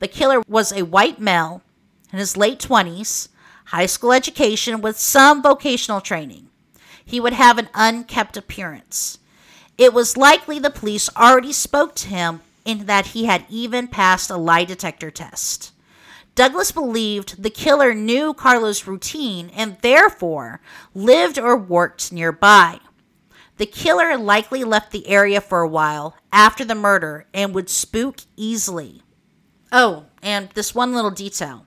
The 0.00 0.08
killer 0.08 0.42
was 0.46 0.72
a 0.72 0.82
white 0.82 1.20
male 1.20 1.62
in 2.12 2.18
his 2.18 2.36
late 2.36 2.58
20s, 2.58 3.28
high 3.66 3.86
school 3.86 4.12
education 4.12 4.80
with 4.80 4.98
some 4.98 5.42
vocational 5.42 6.00
training. 6.00 6.48
He 7.04 7.18
would 7.18 7.32
have 7.32 7.58
an 7.58 7.68
unkept 7.74 8.36
appearance. 8.36 9.18
It 9.78 9.92
was 9.92 10.16
likely 10.16 10.58
the 10.58 10.70
police 10.70 11.08
already 11.16 11.52
spoke 11.52 11.94
to 11.96 12.08
him 12.08 12.42
in 12.64 12.86
that 12.86 13.06
he 13.06 13.24
had 13.24 13.44
even 13.48 13.88
passed 13.88 14.30
a 14.30 14.36
lie 14.36 14.64
detector 14.64 15.10
test. 15.10 15.72
Douglas 16.34 16.72
believed 16.72 17.42
the 17.42 17.50
killer 17.50 17.92
knew 17.92 18.32
Carla's 18.32 18.86
routine 18.86 19.50
and 19.54 19.76
therefore 19.82 20.60
lived 20.94 21.38
or 21.38 21.56
worked 21.56 22.12
nearby. 22.12 22.78
The 23.58 23.66
killer 23.66 24.16
likely 24.16 24.64
left 24.64 24.92
the 24.92 25.08
area 25.08 25.40
for 25.40 25.60
a 25.60 25.68
while 25.68 26.16
after 26.32 26.64
the 26.64 26.74
murder 26.74 27.26
and 27.34 27.54
would 27.54 27.68
spook 27.68 28.20
easily. 28.36 29.02
Oh, 29.70 30.06
and 30.22 30.48
this 30.50 30.74
one 30.74 30.94
little 30.94 31.10
detail 31.10 31.66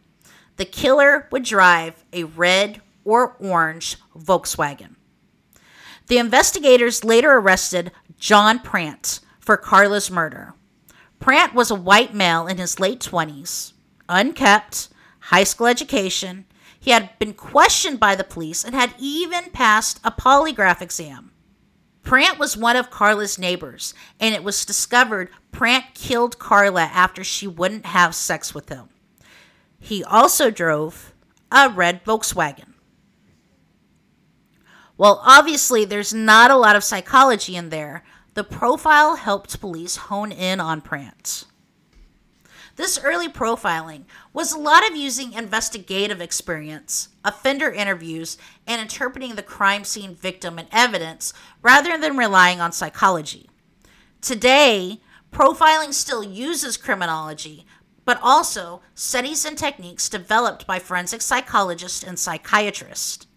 the 0.57 0.65
killer 0.65 1.27
would 1.31 1.43
drive 1.43 2.03
a 2.13 2.23
red 2.23 2.81
or 3.03 3.35
orange 3.39 3.97
Volkswagen. 4.17 4.95
The 6.07 6.17
investigators 6.17 7.03
later 7.03 7.33
arrested 7.33 7.91
John 8.17 8.59
Prant 8.59 9.19
for 9.39 9.57
Carla's 9.57 10.11
murder. 10.11 10.53
Prant 11.19 11.53
was 11.53 11.71
a 11.71 11.75
white 11.75 12.13
male 12.13 12.47
in 12.47 12.57
his 12.57 12.79
late 12.79 12.99
20s, 12.99 13.73
unkept, 14.07 14.89
high 15.19 15.43
school 15.43 15.67
education. 15.67 16.45
He 16.79 16.91
had 16.91 17.17
been 17.17 17.33
questioned 17.33 17.99
by 17.99 18.15
the 18.15 18.23
police 18.23 18.63
and 18.63 18.75
had 18.75 18.93
even 18.99 19.45
passed 19.51 19.99
a 20.03 20.11
polygraph 20.11 20.81
exam. 20.81 21.31
Prant 22.03 22.37
was 22.37 22.55
one 22.55 22.75
of 22.75 22.91
Carla's 22.91 23.39
neighbors, 23.39 23.95
and 24.19 24.35
it 24.35 24.43
was 24.43 24.63
discovered 24.63 25.31
Prant 25.51 25.85
killed 25.95 26.37
Carla 26.37 26.83
after 26.83 27.23
she 27.23 27.47
wouldn't 27.47 27.87
have 27.87 28.13
sex 28.13 28.53
with 28.53 28.69
him. 28.69 28.89
He 29.85 30.03
also 30.03 30.49
drove 30.49 31.13
a 31.51 31.69
red 31.69 32.03
Volkswagen. 32.03 32.73
While 34.95 35.21
obviously 35.23 35.85
there's 35.85 36.11
not 36.11 36.49
a 36.49 36.55
lot 36.55 36.75
of 36.75 36.83
psychology 36.83 37.55
in 37.55 37.69
there, 37.69 38.03
the 38.33 38.43
profile 38.43 39.15
helped 39.15 39.61
police 39.61 39.95
hone 39.95 40.31
in 40.31 40.59
on 40.59 40.81
Prance. 40.81 41.45
This 42.77 42.99
early 43.03 43.29
profiling 43.29 44.05
was 44.33 44.51
a 44.51 44.57
lot 44.57 44.89
of 44.89 44.95
using 44.97 45.33
investigative 45.33 46.19
experience, 46.19 47.09
offender 47.23 47.71
interviews, 47.71 48.39
and 48.65 48.81
interpreting 48.81 49.35
the 49.35 49.43
crime 49.43 49.83
scene 49.83 50.15
victim 50.15 50.57
and 50.57 50.67
evidence 50.71 51.31
rather 51.61 51.95
than 51.95 52.17
relying 52.17 52.59
on 52.59 52.71
psychology. 52.71 53.51
Today, 54.19 54.99
profiling 55.31 55.93
still 55.93 56.23
uses 56.23 56.75
criminology, 56.75 57.67
but 58.05 58.19
also 58.21 58.81
studies 58.93 59.43
and 59.43 59.57
techniques 59.57 60.07
developed 60.07 60.65
by 60.65 60.79
forensic 60.79 61.21
psychologists 61.21 62.03
and 62.03 62.17
psychiatrists. 62.17 63.27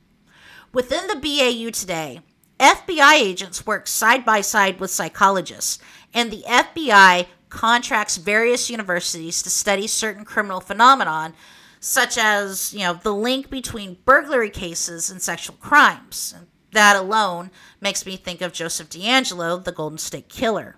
Within 0.73 1.07
the 1.07 1.16
BAU 1.16 1.71
today, 1.71 2.21
FBI 2.61 3.14
agents 3.14 3.66
work 3.66 3.87
side 3.87 4.25
by 4.25 4.43
side 4.43 4.79
with 4.79 4.91
psychologists, 4.91 5.79
and 6.12 6.31
the 6.31 6.45
FBI 6.47 7.27
contracts 7.49 8.19
various 8.19 8.69
universities 8.69 9.43
to 9.43 9.51
study 9.51 9.87
certain 9.87 10.25
criminal 10.25 10.61
phenomenon 10.61 11.35
such 11.81 12.19
as, 12.19 12.75
you 12.75 12.81
know, 12.81 12.95
the 12.95 13.14
link 13.14 13.49
between 13.51 13.99
burglary 14.05 14.51
cases 14.51 15.11
and 15.11 15.23
sexual 15.23 15.57
crimes. 15.57 16.35
That 16.73 16.97
alone 16.97 17.51
makes 17.81 18.05
me 18.05 18.16
think 18.16 18.43
of 18.43 18.53
Joseph 18.53 18.91
DeAngelo, 18.91 19.62
the 19.62 19.73
Golden 19.73 19.99
State 19.99 20.29
Killer. 20.29 20.77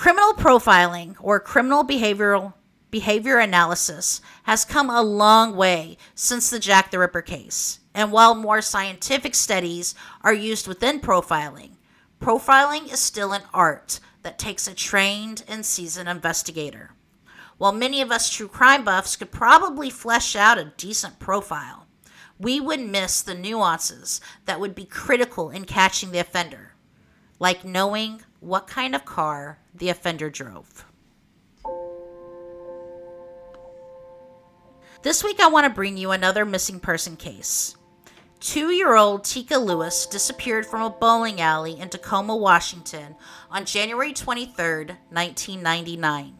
Criminal 0.00 0.32
profiling 0.32 1.14
or 1.20 1.38
criminal 1.38 1.84
behavioral 1.84 2.54
behavior 2.90 3.36
analysis 3.36 4.22
has 4.44 4.64
come 4.64 4.88
a 4.88 5.02
long 5.02 5.54
way 5.54 5.98
since 6.14 6.48
the 6.48 6.58
Jack 6.58 6.90
the 6.90 6.98
Ripper 6.98 7.20
case. 7.20 7.80
And 7.92 8.10
while 8.10 8.34
more 8.34 8.62
scientific 8.62 9.34
studies 9.34 9.94
are 10.22 10.32
used 10.32 10.66
within 10.66 11.00
profiling, 11.00 11.72
profiling 12.18 12.90
is 12.90 12.98
still 12.98 13.34
an 13.34 13.42
art 13.52 14.00
that 14.22 14.38
takes 14.38 14.66
a 14.66 14.72
trained 14.72 15.44
and 15.46 15.66
seasoned 15.66 16.08
investigator. 16.08 16.92
While 17.58 17.72
many 17.72 18.00
of 18.00 18.10
us 18.10 18.30
true 18.30 18.48
crime 18.48 18.86
buffs 18.86 19.16
could 19.16 19.30
probably 19.30 19.90
flesh 19.90 20.34
out 20.34 20.56
a 20.56 20.72
decent 20.78 21.18
profile, 21.18 21.86
we 22.38 22.58
would 22.58 22.80
miss 22.80 23.20
the 23.20 23.34
nuances 23.34 24.22
that 24.46 24.60
would 24.60 24.74
be 24.74 24.86
critical 24.86 25.50
in 25.50 25.66
catching 25.66 26.10
the 26.10 26.20
offender, 26.20 26.72
like 27.38 27.66
knowing 27.66 28.22
what 28.40 28.66
kind 28.66 28.94
of 28.94 29.04
car 29.04 29.58
the 29.74 29.88
offender 29.88 30.30
drove. 30.30 30.84
This 35.02 35.24
week, 35.24 35.40
I 35.40 35.48
want 35.48 35.64
to 35.64 35.70
bring 35.70 35.96
you 35.96 36.10
another 36.10 36.44
missing 36.44 36.78
person 36.80 37.16
case. 37.16 37.76
Two 38.38 38.70
year 38.70 38.96
old 38.96 39.24
Teekah 39.24 39.62
Lewis 39.62 40.06
disappeared 40.06 40.66
from 40.66 40.82
a 40.82 40.90
bowling 40.90 41.40
alley 41.40 41.78
in 41.78 41.88
Tacoma, 41.88 42.36
Washington 42.36 43.16
on 43.50 43.66
January 43.66 44.12
23, 44.12 44.96
1999. 45.10 46.38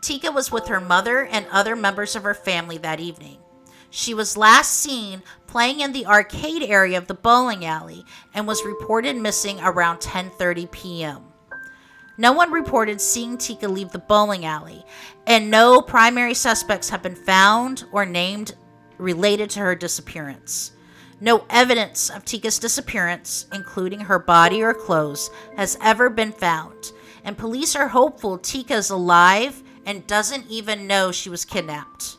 Teekah 0.00 0.34
was 0.34 0.50
with 0.50 0.66
her 0.66 0.80
mother 0.80 1.24
and 1.24 1.46
other 1.50 1.76
members 1.76 2.16
of 2.16 2.24
her 2.24 2.34
family 2.34 2.78
that 2.78 2.98
evening. 2.98 3.41
She 3.94 4.14
was 4.14 4.38
last 4.38 4.72
seen 4.72 5.22
playing 5.46 5.80
in 5.80 5.92
the 5.92 6.06
arcade 6.06 6.62
area 6.62 6.96
of 6.96 7.08
the 7.08 7.14
bowling 7.14 7.66
alley 7.66 8.06
and 8.32 8.46
was 8.46 8.64
reported 8.64 9.16
missing 9.16 9.60
around 9.60 9.98
10:30 9.98 10.70
p.m. 10.70 11.24
No 12.16 12.32
one 12.32 12.50
reported 12.50 13.02
seeing 13.02 13.36
Teekah 13.36 13.68
leave 13.68 13.92
the 13.92 13.98
bowling 13.98 14.46
alley, 14.46 14.82
and 15.26 15.50
no 15.50 15.82
primary 15.82 16.32
suspects 16.32 16.88
have 16.88 17.02
been 17.02 17.14
found 17.14 17.84
or 17.92 18.06
named 18.06 18.54
related 18.96 19.50
to 19.50 19.60
her 19.60 19.74
disappearance. 19.74 20.72
No 21.20 21.44
evidence 21.50 22.08
of 22.08 22.24
Teekah's 22.24 22.58
disappearance, 22.58 23.44
including 23.52 24.00
her 24.00 24.18
body 24.18 24.62
or 24.62 24.72
clothes, 24.72 25.30
has 25.58 25.76
ever 25.82 26.08
been 26.08 26.32
found, 26.32 26.92
and 27.24 27.36
police 27.36 27.76
are 27.76 27.88
hopeful 27.88 28.38
Teekah 28.38 28.70
is 28.70 28.88
alive 28.88 29.62
and 29.84 30.06
doesn't 30.06 30.46
even 30.48 30.86
know 30.86 31.12
she 31.12 31.28
was 31.28 31.44
kidnapped. 31.44 32.16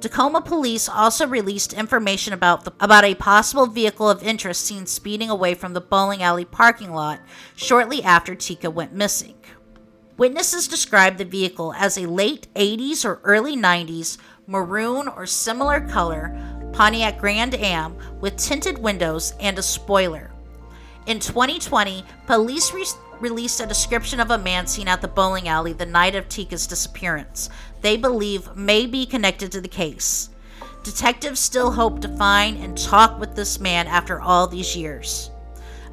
Tacoma 0.00 0.40
police 0.40 0.88
also 0.88 1.26
released 1.26 1.72
information 1.72 2.32
about 2.32 2.64
the, 2.64 2.72
about 2.80 3.04
a 3.04 3.14
possible 3.14 3.66
vehicle 3.66 4.10
of 4.10 4.22
interest 4.22 4.64
seen 4.64 4.86
speeding 4.86 5.30
away 5.30 5.54
from 5.54 5.72
the 5.74 5.80
bowling 5.80 6.22
alley 6.22 6.44
parking 6.44 6.92
lot 6.92 7.20
shortly 7.54 8.02
after 8.02 8.34
Teekah 8.34 8.72
went 8.72 8.92
missing. 8.92 9.34
Witnesses 10.16 10.68
described 10.68 11.18
the 11.18 11.24
vehicle 11.24 11.72
as 11.74 11.96
a 11.96 12.06
late 12.06 12.48
80s 12.54 13.04
or 13.04 13.20
early 13.24 13.56
90s 13.56 14.18
maroon 14.46 15.08
or 15.08 15.26
similar 15.26 15.80
color 15.80 16.36
Pontiac 16.72 17.18
Grand 17.18 17.54
Am 17.54 17.96
with 18.20 18.36
tinted 18.36 18.78
windows 18.78 19.34
and 19.40 19.58
a 19.58 19.62
spoiler. 19.62 20.30
In 21.06 21.18
2020, 21.18 22.04
police 22.26 22.72
re- 22.72 22.86
released 23.22 23.60
a 23.60 23.66
description 23.66 24.18
of 24.18 24.32
a 24.32 24.36
man 24.36 24.66
seen 24.66 24.88
at 24.88 25.00
the 25.00 25.06
bowling 25.06 25.48
alley 25.48 25.72
the 25.72 25.86
night 25.86 26.16
of 26.16 26.28
Teekah's 26.28 26.66
disappearance, 26.66 27.48
they 27.80 27.96
believe 27.96 28.56
may 28.56 28.84
be 28.84 29.06
connected 29.06 29.52
to 29.52 29.60
the 29.60 29.68
case. 29.68 30.28
Detectives 30.82 31.38
still 31.38 31.70
hope 31.70 32.00
to 32.00 32.16
find 32.16 32.58
and 32.62 32.76
talk 32.76 33.20
with 33.20 33.36
this 33.36 33.60
man 33.60 33.86
after 33.86 34.20
all 34.20 34.48
these 34.48 34.76
years. 34.76 35.30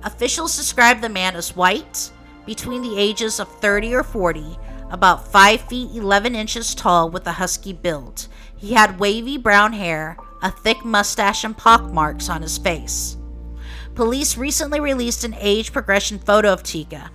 Officials 0.04 0.58
describe 0.58 1.02
the 1.02 1.10
man 1.10 1.36
as 1.36 1.56
white, 1.56 2.12
between 2.48 2.82
the 2.82 2.98
ages 2.98 3.40
of 3.40 3.48
30 3.60 3.94
or 3.94 4.04
40, 4.04 4.58
about 4.90 5.32
5 5.32 5.62
feet 5.62 5.92
11 5.96 6.34
inches 6.34 6.74
tall 6.74 7.12
with 7.12 7.28
a 7.28 7.34
husky 7.34 7.74
build. 7.74 8.28
He 8.56 8.74
had 8.74 9.00
wavy 9.00 9.38
brown 9.38 9.74
hair, 9.74 10.18
a 10.42 10.50
thick 10.50 10.84
mustache, 10.84 11.44
and 11.44 11.56
pockmarks 11.56 12.28
on 12.28 12.42
his 12.42 12.58
face. 12.58 13.18
Police 13.94 14.36
recently 14.36 14.80
released 14.80 15.24
an 15.24 15.36
age 15.38 15.72
progression 15.72 16.18
photo 16.18 16.52
of 16.52 16.64
Teekah, 16.64 17.12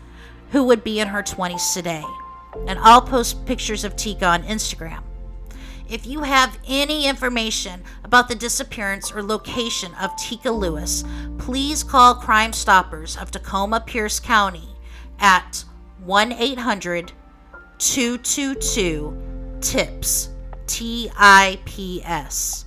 who 0.54 0.62
would 0.62 0.84
be 0.84 1.00
in 1.00 1.08
her 1.08 1.20
20s 1.20 1.74
today. 1.74 2.04
And 2.68 2.78
I'll 2.78 3.02
post 3.02 3.44
pictures 3.44 3.82
of 3.82 3.96
Teekah 3.96 4.22
on 4.22 4.44
Instagram. 4.44 5.02
If 5.88 6.06
you 6.06 6.20
have 6.20 6.60
any 6.68 7.08
information 7.08 7.82
about 8.04 8.28
the 8.28 8.36
disappearance 8.36 9.10
or 9.10 9.20
location 9.20 9.92
of 10.00 10.12
Teekah 10.12 10.56
Lewis, 10.56 11.02
please 11.38 11.82
call 11.82 12.14
Crime 12.14 12.52
Stoppers 12.52 13.16
of 13.16 13.32
Tacoma 13.32 13.80
Pierce 13.80 14.20
County 14.20 14.68
at 15.18 15.64
1 16.04 16.30
800 16.30 17.10
222 17.78 19.58
TIPS. 19.60 20.28
T 20.68 21.10
I 21.16 21.58
P 21.64 22.00
S. 22.04 22.64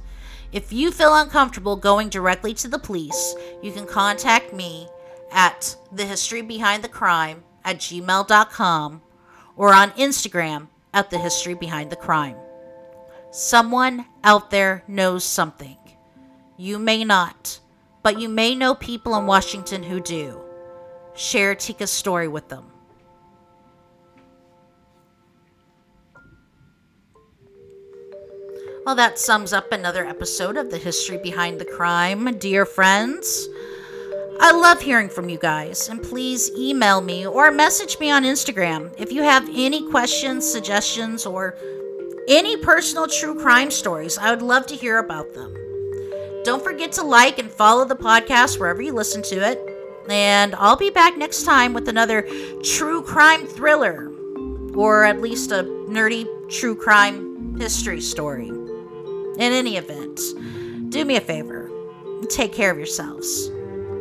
If 0.51 0.73
you 0.73 0.91
feel 0.91 1.15
uncomfortable 1.15 1.77
going 1.77 2.09
directly 2.09 2.53
to 2.55 2.67
the 2.67 2.79
police, 2.79 3.33
you 3.63 3.71
can 3.71 3.87
contact 3.87 4.53
me 4.53 4.89
at 5.31 5.77
the 5.93 6.05
history 6.05 6.41
behind 6.41 6.83
the 6.83 6.89
crime 6.89 7.43
at 7.67 7.77
gmail.com 7.77 9.01
or 9.57 9.73
on 9.73 9.91
Instagram 9.91 10.69
at 10.93 11.11
the 11.11 11.19
history 11.19 11.53
behind 11.53 11.91
the 11.91 11.95
crime. 11.97 12.37
Someone 13.29 14.05
out 14.23 14.49
there 14.49 14.83
knows 14.87 15.25
something. 15.25 15.77
You 16.55 16.79
may 16.79 17.03
not, 17.03 17.59
but 18.01 18.19
you 18.19 18.29
may 18.29 18.55
know 18.55 18.73
people 18.73 19.15
in 19.17 19.27
Washington 19.27 19.83
who 19.83 19.99
do. 19.99 20.41
Share 21.13 21.55
Teekah's 21.55 21.91
story 21.91 22.27
with 22.27 22.47
them. 22.47 22.65
Well, 28.85 28.95
that 28.95 29.19
sums 29.19 29.51
up 29.51 29.73
another 29.73 30.05
episode 30.05 30.55
of 30.55 30.71
The 30.71 30.77
History 30.77 31.17
Behind 31.17 31.59
the 31.59 31.65
Crime. 31.65 32.37
Dear 32.37 32.65
friends, 32.65 33.49
I 34.39 34.51
love 34.51 34.81
hearing 34.81 35.09
from 35.09 35.29
you 35.29 35.39
guys, 35.39 35.89
and 35.89 36.01
please 36.01 36.51
email 36.55 37.01
me 37.01 37.25
or 37.25 37.51
message 37.51 37.97
me 37.99 38.11
on 38.11 38.23
Instagram 38.23 38.93
if 38.97 39.11
you 39.11 39.23
have 39.23 39.49
any 39.51 39.89
questions, 39.89 40.49
suggestions, 40.49 41.25
or 41.25 41.57
any 42.27 42.55
personal 42.57 43.07
true 43.07 43.33
crime 43.33 43.71
stories. 43.71 44.17
I 44.17 44.29
would 44.29 44.43
love 44.43 44.67
to 44.67 44.75
hear 44.75 44.99
about 44.99 45.33
them. 45.33 45.55
Don't 46.43 46.63
forget 46.63 46.91
to 46.93 47.03
like 47.03 47.39
and 47.39 47.49
follow 47.49 47.83
the 47.83 47.95
podcast 47.95 48.59
wherever 48.59 48.81
you 48.81 48.93
listen 48.93 49.23
to 49.23 49.35
it. 49.37 49.59
And 50.07 50.53
I'll 50.55 50.77
be 50.77 50.91
back 50.91 51.17
next 51.17 51.43
time 51.43 51.73
with 51.73 51.89
another 51.89 52.27
true 52.63 53.01
crime 53.01 53.47
thriller, 53.47 54.11
or 54.75 55.03
at 55.03 55.19
least 55.19 55.51
a 55.51 55.63
nerdy 55.63 56.27
true 56.49 56.75
crime 56.75 57.57
history 57.57 58.01
story. 58.01 58.49
In 58.49 59.39
any 59.39 59.77
event, 59.77 60.21
do 60.89 61.03
me 61.05 61.15
a 61.15 61.21
favor 61.21 61.71
take 62.29 62.51
care 62.51 62.71
of 62.71 62.77
yourselves 62.77 63.49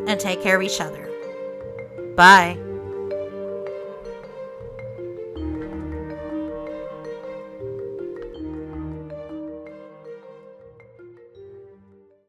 and 0.06 0.18
take 0.18 0.42
care 0.42 0.56
of 0.56 0.62
each 0.62 0.80
other. 0.80 1.10
Bye. 2.14 2.58